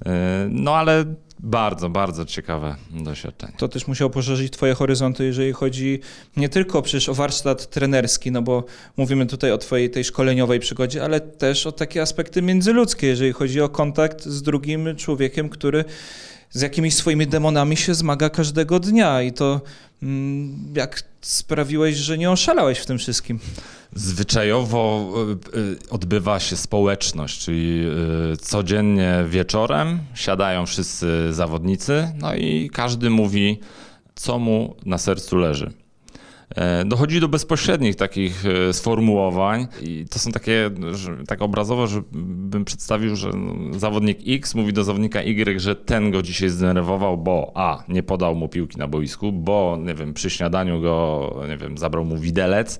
E, 0.06 0.48
no 0.50 0.76
ale 0.76 1.06
bardzo, 1.40 1.90
bardzo 1.90 2.26
ciekawe 2.26 2.76
doświadczenie. 2.92 3.54
To 3.58 3.68
też 3.68 3.88
musiało 3.88 4.10
poszerzyć 4.10 4.54
Twoje 4.54 4.74
horyzonty, 4.74 5.26
jeżeli 5.26 5.54
chodzi 5.54 6.00
nie 6.38 6.50
tylko 6.50 6.82
przecież 6.82 7.10
o 7.10 7.14
warsztat 7.14 7.70
trenerski, 7.70 8.32
no 8.32 8.42
bo 8.42 8.64
mówimy 8.98 9.26
tutaj 9.26 9.52
o 9.52 9.58
Twojej 9.58 9.90
tej 9.90 10.04
szkoleniowej 10.04 10.60
przygodzie, 10.60 11.04
ale 11.04 11.20
też 11.22 11.68
o 11.68 11.72
takie 11.72 12.02
aspekty 12.02 12.42
międzyludzkie, 12.42 13.08
jeżeli 13.08 13.32
chodzi 13.32 13.62
o 13.62 13.70
kontakt 13.70 14.26
z 14.26 14.42
drugim 14.42 14.96
człowiekiem, 14.96 15.50
który 15.50 15.86
z 16.50 16.62
jakimiś 16.62 16.96
swoimi 16.96 17.28
demonami 17.28 17.78
się 17.78 17.96
zmaga 17.96 18.30
każdego 18.30 18.80
dnia 18.80 19.22
i 19.22 19.34
to 19.34 19.62
mm, 20.04 20.74
jak 20.76 21.04
sprawiłeś, 21.26 21.96
że 21.96 22.18
nie 22.18 22.32
oszalałeś 22.32 22.80
w 22.80 22.86
tym 22.86 22.98
wszystkim? 22.98 23.40
Zwyczajowo 23.94 25.14
e, 25.16 25.32
e, 25.32 25.90
odbywa 25.90 26.40
się 26.40 26.56
społeczność, 26.56 27.40
czyli 27.46 27.86
e, 28.34 28.38
codziennie 28.38 29.26
wieczorem 29.28 30.00
siadają 30.16 30.66
wszyscy 30.66 31.34
zawodnicy, 31.34 32.12
no 32.22 32.36
i 32.36 32.70
każdy 32.74 33.10
mówi, 33.10 33.60
co 34.16 34.40
mu 34.40 34.76
na 34.86 34.98
sercu 34.98 35.36
leży. 35.36 35.85
E, 36.50 36.86
dochodzi 36.86 37.20
do 37.20 37.28
bezpośrednich 37.28 37.96
takich 37.96 38.44
e, 38.46 38.74
sformułowań 38.74 39.68
i 39.82 40.06
to 40.10 40.20
są 40.20 40.32
takie, 40.32 40.70
że, 40.92 41.18
tak 41.28 41.42
obrazowo, 41.42 41.88
że 41.88 42.02
bym 42.12 42.66
przedstawił, 42.66 43.16
że 43.16 43.32
zawodnik 43.72 44.18
X 44.28 44.56
mówi 44.56 44.74
do 44.74 44.84
zawodnika 44.84 45.22
Y, 45.22 45.60
że 45.60 45.76
ten 45.76 46.12
go 46.12 46.22
dzisiaj 46.22 46.50
zdenerwował, 46.50 47.18
bo 47.18 47.52
a, 47.56 47.84
nie 47.88 48.04
podał 48.04 48.36
mu 48.36 48.50
piłki 48.50 48.78
na 48.78 48.88
boisku, 48.88 49.32
bo, 49.32 49.78
nie 49.82 49.96
wiem, 49.96 50.14
przy 50.14 50.30
śniadaniu 50.30 50.82
go, 50.82 51.36
nie 51.50 51.58
wiem, 51.58 51.78
zabrał 51.78 52.06
mu 52.06 52.18
widelec 52.18 52.80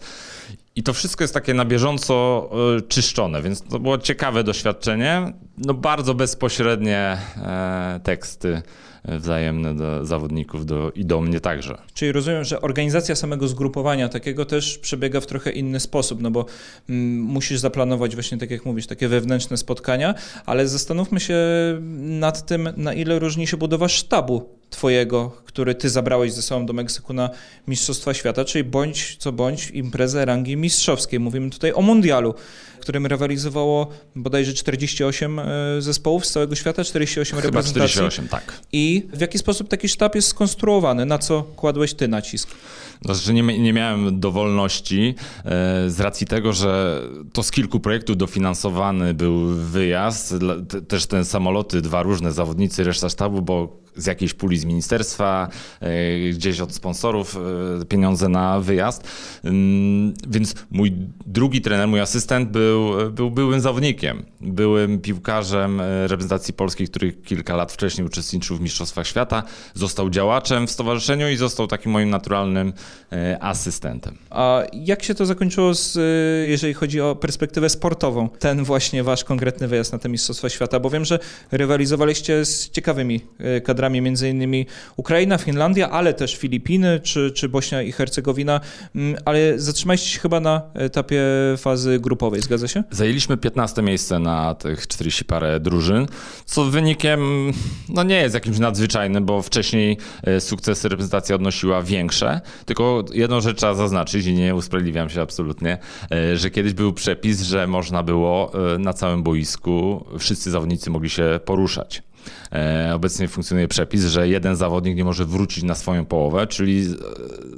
i 0.76 0.84
to 0.84 0.94
wszystko 0.94 1.24
jest 1.24 1.34
takie 1.34 1.54
na 1.54 1.66
bieżąco 1.66 2.50
e, 2.78 2.82
czyszczone, 2.82 3.42
więc 3.42 3.62
to 3.62 3.80
było 3.80 3.98
ciekawe 3.98 4.44
doświadczenie. 4.44 5.34
No 5.58 5.74
bardzo 5.74 6.14
bezpośrednie 6.14 7.18
teksty 8.04 8.62
wzajemne 9.08 9.76
do 9.76 10.06
zawodników 10.06 10.66
do, 10.66 10.92
i 10.96 11.06
do 11.06 11.22
mnie 11.22 11.40
także. 11.40 11.78
Czyli 11.94 12.12
rozumiem, 12.12 12.44
że 12.44 12.62
organizacja 12.62 13.16
samego 13.16 13.48
zgrupowania 13.48 14.10
takiego 14.10 14.46
też 14.46 14.78
przebiega 14.78 15.22
w 15.22 15.26
trochę 15.26 15.52
inny 15.52 15.80
sposób, 15.80 16.22
no 16.22 16.32
bo 16.32 16.46
mm, 16.90 17.22
musisz 17.22 17.60
zaplanować 17.60 18.16
właśnie, 18.16 18.38
tak 18.38 18.52
jak 18.52 18.66
mówisz, 18.66 18.88
takie 18.88 19.08
wewnętrzne 19.08 19.58
spotkania, 19.58 20.16
ale 20.46 20.68
zastanówmy 20.68 21.20
się 21.20 21.36
nad 22.00 22.46
tym, 22.46 22.70
na 22.78 22.94
ile 22.94 23.20
różni 23.20 23.48
się 23.48 23.58
budowa 23.58 23.88
sztabu 23.88 24.50
twojego, 24.70 25.32
który 25.46 25.76
ty 25.76 25.90
zabrałeś 25.90 26.34
ze 26.34 26.42
sobą 26.42 26.66
do 26.66 26.74
Meksyku 26.74 27.14
na 27.14 27.30
Mistrzostwa 27.68 28.14
Świata, 28.14 28.46
czyli 28.46 28.64
bądź 28.64 29.16
co 29.20 29.32
bądź 29.32 29.72
imprezę 29.72 30.26
rangi 30.26 30.58
mistrzowskiej. 30.58 31.20
Mówimy 31.20 31.50
tutaj 31.50 31.74
o 31.74 31.82
mundialu, 31.82 32.34
którym 32.86 33.06
rywalizowało 33.06 33.88
bodajże 34.16 34.54
48 34.54 35.40
e, 35.40 35.46
zespołów 35.80 36.26
z 36.26 36.32
całego 36.32 36.56
świata, 36.56 36.84
48 36.84 37.36
Chyba 37.36 37.46
reprezentacji. 37.48 37.94
48, 37.94 38.28
tak. 38.28 38.62
I 38.72 39.08
w 39.14 39.22
jaki 39.22 39.38
sposób 39.38 39.68
taki 39.68 39.90
sztab 39.90 40.16
jest 40.16 40.28
skonstruowany? 40.28 41.06
Na 41.06 41.18
co 41.18 41.44
kładłeś 41.44 41.94
ty 41.94 42.08
nacisk? 42.08 42.50
Znaczy 43.06 43.34
nie, 43.34 43.42
nie 43.42 43.74
miałem 43.74 44.20
dowolności 44.20 45.16
e, 45.46 45.90
z 45.90 46.00
racji 46.00 46.28
tego, 46.28 46.54
że 46.54 47.02
to 47.34 47.44
z 47.44 47.52
kilku 47.52 47.80
projektów 47.80 48.18
dofinansowany 48.18 49.14
był 49.14 49.48
wyjazd. 49.48 50.34
Też 50.88 51.06
te 51.06 51.26
samoloty, 51.26 51.82
dwa 51.82 52.04
różne 52.04 52.32
zawodnicy, 52.32 52.84
reszta 52.84 53.10
sztabu, 53.10 53.42
bo 53.42 53.85
z 53.98 54.06
jakiejś 54.06 54.34
puli 54.34 54.58
z 54.58 54.66
ministerstwa, 54.66 55.48
e, 55.80 56.30
gdzieś 56.30 56.60
od 56.60 56.74
sponsorów 56.74 57.38
e, 57.82 57.86
pieniądze 57.86 58.30
na 58.30 58.60
wyjazd. 58.60 59.08
Mm, 59.44 60.14
więc 60.28 60.56
mój 60.72 60.94
drugi 61.26 61.62
trener, 61.62 61.88
mój 61.88 62.00
asystent 62.00 62.50
był, 62.50 63.12
był 63.12 63.32
byłym 63.32 63.62
zawodnikiem, 63.62 64.26
byłym 64.42 65.00
piłkarzem 65.00 65.82
e, 65.82 66.08
reprezentacji 66.08 66.54
polskiej, 66.54 66.88
który 66.88 67.14
kilka 67.14 67.56
lat 67.56 67.72
wcześniej 67.72 68.08
uczestniczył 68.08 68.58
w 68.58 68.62
Mistrzostwach 68.62 69.08
Świata, 69.08 69.44
został 69.74 70.10
działaczem 70.10 70.68
w 70.68 70.72
stowarzyszeniu 70.72 71.30
i 71.30 71.36
został 71.38 71.68
takim 71.68 71.92
moim 71.92 72.10
naturalnym 72.10 72.74
asystentem. 73.40 74.18
A 74.30 74.64
jak 74.74 75.04
się 75.04 75.16
to 75.16 75.26
zakończyło, 75.26 75.74
z, 75.74 75.98
jeżeli 76.50 76.74
chodzi 76.74 77.02
o 77.02 77.16
perspektywę 77.16 77.70
sportową, 77.70 78.30
ten 78.30 78.64
właśnie 78.64 79.04
wasz 79.04 79.24
konkretny 79.24 79.68
wyjazd 79.68 79.94
na 79.94 80.00
te 80.00 80.10
Mistrzostwa 80.10 80.50
Świata? 80.50 80.80
Bo 80.80 80.90
wiem, 80.90 81.06
że 81.06 81.20
rywalizowaliście 81.52 82.46
z 82.46 82.70
ciekawymi 82.70 83.22
kadrami 83.64 83.85
między 83.90 84.30
innymi 84.30 84.66
Ukraina, 84.96 85.38
Finlandia, 85.38 85.90
ale 85.90 86.14
też 86.14 86.36
Filipiny 86.36 87.00
czy, 87.00 87.32
czy 87.32 87.50
Bośnia 87.50 87.82
i 87.82 87.92
Hercegowina, 87.92 88.62
mm, 88.96 89.22
ale 89.26 89.60
zatrzymaliście 89.60 90.10
się 90.10 90.20
chyba 90.20 90.40
na 90.40 90.62
etapie 90.74 91.22
fazy 91.58 92.00
grupowej, 92.00 92.42
zgadza 92.42 92.68
się? 92.68 92.84
Zajęliśmy 92.92 93.38
15 93.38 93.82
miejsce 93.82 94.20
na 94.20 94.56
tych 94.56 94.88
40 94.88 95.26
parę 95.26 95.60
drużyn, 95.60 96.08
co 96.46 96.66
wynikiem 96.66 97.52
no 97.90 98.04
nie 98.04 98.16
jest 98.16 98.36
jakimś 98.36 98.60
nadzwyczajnym, 98.60 99.26
bo 99.26 99.42
wcześniej 99.42 99.98
e, 100.24 100.42
sukcesy 100.42 100.90
reprezentacja 100.90 101.36
odnosiła 101.36 101.82
większe, 101.82 102.42
tylko 102.66 103.06
jedną 103.14 103.42
rzecz 103.42 103.58
trzeba 103.58 103.74
zaznaczyć 103.74 104.26
i 104.26 104.34
nie 104.34 104.56
usprawiedliwiam 104.56 105.10
się 105.10 105.22
absolutnie, 105.22 105.78
e, 106.12 106.38
że 106.38 106.50
kiedyś 106.50 106.74
był 106.74 106.94
przepis, 106.94 107.42
że 107.42 107.68
można 107.68 108.04
było 108.04 108.52
e, 108.74 108.78
na 108.78 108.94
całym 108.94 109.24
boisku, 109.24 110.06
wszyscy 110.20 110.52
zawodnicy 110.52 110.90
mogli 110.90 111.10
się 111.10 111.40
poruszać. 111.46 112.04
E, 112.52 112.92
obecnie 112.96 113.28
funkcjonuje 113.28 113.68
przepis, 113.68 114.06
że 114.06 114.28
jeden 114.28 114.56
zawodnik 114.56 114.98
nie 114.98 115.06
może 115.06 115.26
wrócić 115.26 115.64
na 115.64 115.76
swoją 115.76 116.06
połowę, 116.06 116.48
czyli 116.48 116.84
z 116.84 116.98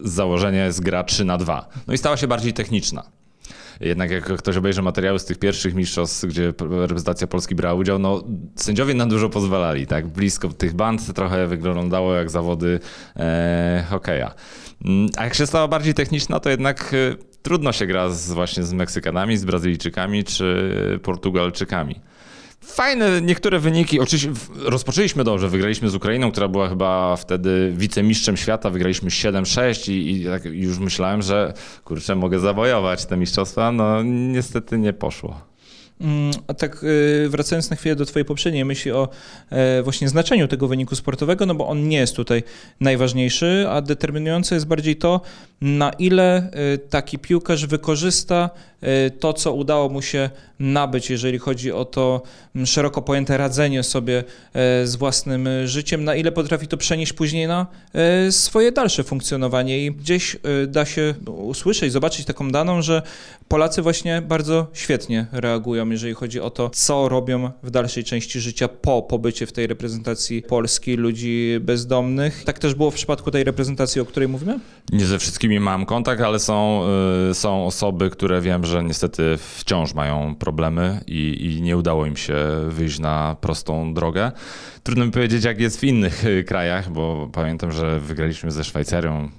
założenia 0.03 0.65
jest 0.65 0.82
gra 0.82 1.03
3 1.03 1.25
na 1.25 1.38
2. 1.38 1.69
No 1.88 1.93
i 1.93 1.97
stała 1.97 2.17
się 2.17 2.27
bardziej 2.27 2.53
techniczna. 2.53 3.03
Jednak 3.82 4.12
jak 4.12 4.23
ktoś 4.23 4.58
obejrzy 4.58 4.82
materiały 4.82 5.19
z 5.19 5.25
tych 5.25 5.39
pierwszych 5.39 5.75
mistrzostw, 5.75 6.25
gdzie 6.25 6.53
reprezentacja 6.69 7.27
Polski 7.27 7.56
brała 7.56 7.75
udział, 7.75 7.99
no 7.99 8.23
sędziowie 8.56 8.93
na 8.93 9.06
dużo 9.06 9.30
pozwalali, 9.30 9.88
tak? 9.88 10.08
Blisko 10.08 10.49
tych 10.49 10.73
band 10.73 11.13
trochę 11.13 11.47
wyglądało 11.47 12.13
jak 12.13 12.30
zawody 12.30 12.80
e, 13.15 13.86
hokeja. 13.89 14.34
Mm, 14.86 15.10
a 15.17 15.23
jak 15.23 15.34
się 15.34 15.47
stała 15.47 15.67
bardziej 15.67 15.93
techniczna, 15.93 16.39
to 16.39 16.49
jednak 16.49 16.93
e, 16.93 17.15
trudno 17.41 17.71
się 17.71 17.88
gra 17.88 18.10
z, 18.10 18.32
właśnie 18.32 18.63
z 18.63 18.73
Meksykanami, 18.73 19.38
z 19.38 19.45
Brazylijczykami 19.45 20.23
czy 20.23 20.99
Portugalczykami. 21.03 21.99
Fajne 22.67 23.21
niektóre 23.21 23.60
wyniki. 23.60 23.99
Oczywiście 23.99 24.32
rozpoczęliśmy 24.56 25.23
dobrze. 25.23 25.49
Wygraliśmy 25.49 25.89
z 25.89 25.95
Ukrainą, 25.95 26.32
która 26.32 26.47
była 26.47 26.69
chyba 26.69 27.15
wtedy 27.15 27.73
wicemistrzem 27.77 28.38
świata. 28.38 28.69
Wygraliśmy 28.69 29.10
7-6 29.10 29.91
i, 29.91 30.21
i 30.21 30.25
tak 30.25 30.45
już 30.45 30.80
myślałem, 30.80 31.21
że 31.21 31.53
kurczę, 31.84 32.15
mogę 32.15 32.39
zawojować 32.39 33.06
te 33.06 33.17
mistrzostwa. 33.17 33.71
No 33.71 34.03
niestety 34.03 34.77
nie 34.77 34.93
poszło. 34.93 35.41
Mm, 36.01 36.32
a 36.47 36.53
tak 36.53 36.84
y, 36.84 37.30
wracając 37.30 37.69
na 37.69 37.75
chwilę 37.75 37.95
do 37.95 38.06
Twojej 38.06 38.25
poprzedniej 38.25 38.65
myśli 38.65 38.91
o 38.91 39.10
e, 39.49 39.84
właśnie 39.84 40.10
znaczeniu 40.10 40.47
tego 40.47 40.67
wyniku 40.67 40.95
sportowego, 40.95 41.45
no 41.45 41.56
bo 41.56 41.67
on 41.67 41.88
nie 41.88 41.97
jest 41.97 42.15
tutaj 42.15 42.43
najważniejszy, 42.80 43.65
a 43.69 43.82
determinujące 43.82 44.56
jest 44.56 44.67
bardziej 44.67 44.95
to, 44.95 45.21
na 45.62 45.89
ile 45.89 46.52
y, 46.74 46.78
taki 46.78 47.20
piłkarz 47.20 47.65
wykorzysta 47.65 48.50
y, 49.08 49.12
to, 49.12 49.34
co 49.34 49.54
udało 49.54 49.89
mu 49.89 50.02
się 50.02 50.30
nabyć, 50.60 51.10
jeżeli 51.10 51.38
chodzi 51.38 51.72
o 51.72 51.86
to 51.86 52.22
mm, 52.56 52.65
szeroko 52.65 53.02
pojęte 53.02 53.38
radzenie 53.38 53.84
sobie 53.84 54.24
e, 54.54 54.88
z 54.88 54.96
własnym 54.96 55.50
życiem, 55.65 56.04
na 56.04 56.15
ile 56.15 56.32
potrafi 56.32 56.67
to 56.67 56.78
przenieść 56.78 57.13
później 57.13 57.48
na 57.48 57.67
swoje 58.30 58.72
dalsze 58.72 59.04
funkcjonowanie. 59.04 59.86
I 59.86 59.91
gdzieś 59.91 60.38
da 60.67 60.86
się 60.86 61.13
usłyszeć, 61.26 61.91
zobaczyć 61.91 62.26
taką 62.26 62.52
daną, 62.52 62.82
że 62.82 63.02
Polacy 63.48 63.82
właśnie 63.82 64.22
bardzo 64.22 64.67
świetnie 64.74 65.26
reagują, 65.32 65.89
jeżeli 65.89 66.13
chodzi 66.13 66.39
o 66.39 66.50
to, 66.50 66.70
co 66.70 67.10
robią 67.10 67.52
w 67.63 67.72
dalszej 67.72 68.04
części 68.04 68.39
życia 68.39 68.67
po 68.67 69.02
pobycie 69.02 69.46
w 69.46 69.52
tej 69.52 69.67
reprezentacji 69.67 70.41
Polski 70.41 70.93
ludzi 70.93 71.58
bezdomnych. 71.62 72.43
Tak 72.43 72.60
też 72.60 72.76
było 72.76 72.91
w 72.91 72.96
przypadku 72.96 73.32
tej 73.32 73.43
reprezentacji, 73.43 74.02
o 74.02 74.06
której 74.06 74.30
mówimy? 74.30 74.60
Nie 74.91 75.06
ze 75.06 75.17
wszystkimi 75.47 75.60
mam 75.65 75.86
kontakt, 75.86 76.21
ale 76.21 76.39
są, 76.39 76.83
y, 77.29 77.33
są 77.33 77.65
osoby, 77.65 78.10
które 78.10 78.41
wiem, 78.41 78.65
że 78.65 78.83
niestety 78.83 79.38
wciąż 79.38 79.93
mają 79.93 80.36
problemy 80.36 81.01
i, 81.07 81.55
i 81.57 81.62
nie 81.62 81.77
udało 81.77 82.05
im 82.05 82.17
się 82.17 82.36
wyjść 82.69 82.99
na 82.99 83.36
prostą 83.41 83.93
drogę. 83.93 84.31
Trudno 84.83 85.05
mi 85.05 85.12
powiedzieć, 85.12 85.43
jak 85.43 85.60
jest 85.60 85.79
w 85.79 85.83
innych 85.83 86.25
y, 86.25 86.43
krajach, 86.43 86.91
bo 86.91 87.29
pamiętam, 87.33 87.71
że 87.71 87.99
wygraliśmy 87.99 88.51
ze 88.51 88.63
Szwajcarią 88.63 89.29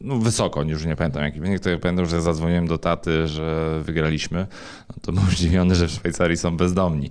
no 0.00 0.18
wysoko, 0.18 0.62
już 0.62 0.84
nie 0.84 0.96
pamiętam 0.96 1.22
jaki 1.22 1.40
wynik, 1.40 1.60
to 1.60 1.70
ja 1.70 1.78
pamiętam, 1.78 2.06
że 2.06 2.22
zadzwoniłem 2.22 2.66
do 2.66 2.78
taty, 2.78 3.28
że 3.28 3.80
wygraliśmy, 3.82 4.46
no 4.88 4.96
to 5.02 5.12
był 5.12 5.22
zdziwiony, 5.30 5.74
że 5.74 5.88
w 5.88 5.90
Szwajcarii 5.90 6.36
są 6.36 6.56
bezdomni. 6.56 7.10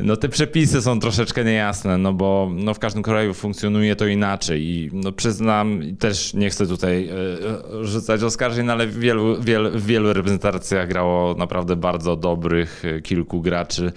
No 0.00 0.16
te 0.16 0.28
przepisy 0.28 0.82
są 0.82 1.00
troszeczkę 1.00 1.44
niejasne, 1.44 1.98
no 1.98 2.12
bo 2.12 2.50
no, 2.54 2.74
w 2.74 2.78
każdym 2.78 3.02
kraju 3.02 3.34
funkcjonuje 3.34 3.96
to 3.96 4.06
inaczej 4.06 4.62
i 4.62 4.90
no 4.92 5.12
przyznam, 5.12 5.80
też 5.98 6.34
nie 6.34 6.50
chcę 6.50 6.66
tutaj 6.66 7.08
y, 7.82 7.86
rzucać 7.86 8.22
oskarżeń, 8.22 8.66
no, 8.66 8.72
ale 8.72 8.86
w 8.86 8.98
wielu, 8.98 9.42
wielu, 9.42 9.80
wielu 9.80 10.12
reprezentacjach 10.12 10.88
grało 10.88 11.34
naprawdę 11.34 11.76
bardzo 11.76 12.16
dobrych 12.16 12.82
e, 12.84 13.00
kilku 13.00 13.40
graczy, 13.40 13.92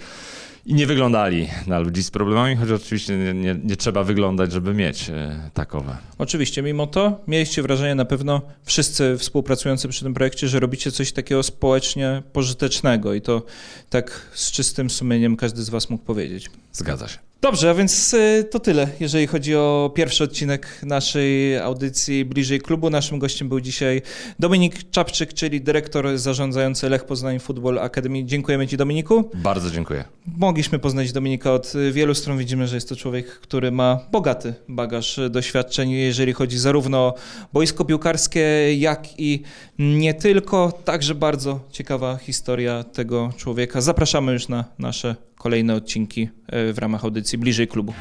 i 0.66 0.74
nie 0.74 0.86
wyglądali 0.86 1.48
na 1.66 1.78
ludzi 1.78 2.02
z 2.02 2.10
problemami, 2.10 2.56
choć 2.56 2.70
oczywiście 2.70 3.16
nie, 3.16 3.34
nie, 3.34 3.56
nie, 3.64 3.76
trzeba 3.76 4.04
wyglądać, 4.04 4.52
żeby 4.52 4.74
mieć 4.74 5.10
e, 5.10 5.50
takowe. 5.54 5.96
Oczywiście, 6.18 6.62
mimo 6.62 6.86
to 6.86 7.20
mieliście 7.28 7.62
wrażenie 7.62 7.94
na 7.94 8.04
pewno 8.04 8.42
wszyscy 8.64 9.18
współpracujący 9.18 9.88
przy 9.88 10.04
tym 10.04 10.14
projekcie, 10.14 10.48
że 10.48 10.60
robicie 10.60 10.92
coś 10.92 11.12
takiego 11.12 11.42
społecznie 11.42 12.22
pożytecznego 12.32 13.14
i 13.14 13.20
to 13.20 13.42
tak 13.90 14.30
z 14.34 14.50
czystym 14.50 14.90
sumieniem 14.90 15.36
każdy 15.36 15.62
z 15.62 15.70
was 15.70 15.90
mógł 15.90 16.04
powiedzieć. 16.04 16.50
Zgadza 16.72 17.08
się. 17.08 17.25
Dobrze, 17.46 17.70
a 17.70 17.74
więc 17.74 18.14
y, 18.14 18.48
to 18.50 18.60
tyle, 18.60 18.88
jeżeli 19.00 19.26
chodzi 19.26 19.56
o 19.56 19.92
pierwszy 19.94 20.24
odcinek 20.24 20.80
naszej 20.82 21.58
audycji 21.58 22.24
Bliżej 22.24 22.60
Klubu. 22.60 22.90
Naszym 22.90 23.18
gościem 23.18 23.48
był 23.48 23.60
dzisiaj 23.60 24.02
Dominik 24.38 24.90
Czapczyk, 24.90 25.34
czyli 25.34 25.60
dyrektor 25.60 26.18
zarządzający 26.18 26.88
Lech 26.88 27.04
Poznań 27.04 27.38
Football 27.38 27.78
Academy. 27.78 28.24
Dziękujemy 28.24 28.66
Ci, 28.66 28.76
Dominiku. 28.76 29.30
Bardzo 29.34 29.70
dziękuję. 29.70 30.04
Mogliśmy 30.26 30.78
poznać 30.78 31.12
Dominika 31.12 31.52
od 31.52 31.72
wielu 31.92 32.14
stron. 32.14 32.38
Widzimy, 32.38 32.66
że 32.66 32.74
jest 32.74 32.88
to 32.88 32.96
człowiek, 32.96 33.26
który 33.26 33.70
ma 33.70 34.00
bogaty 34.12 34.54
bagaż 34.68 35.20
doświadczeń, 35.30 35.90
jeżeli 35.90 36.32
chodzi 36.32 36.58
zarówno 36.58 36.98
o 36.98 37.14
boisko 37.52 37.84
piłkarskie, 37.84 38.74
jak 38.78 39.20
i 39.20 39.42
nie 39.78 40.14
tylko. 40.14 40.72
Także 40.84 41.14
bardzo 41.14 41.60
ciekawa 41.70 42.16
historia 42.16 42.84
tego 42.84 43.32
człowieka. 43.36 43.80
Zapraszamy 43.80 44.32
już 44.32 44.48
na 44.48 44.64
nasze 44.78 45.16
kolejne 45.46 45.74
odcinki 45.74 46.28
e, 46.46 46.72
w 46.72 46.78
ramach 46.78 47.04
audycji 47.04 47.38
Bliżej 47.38 47.68
Klubu. 47.68 47.92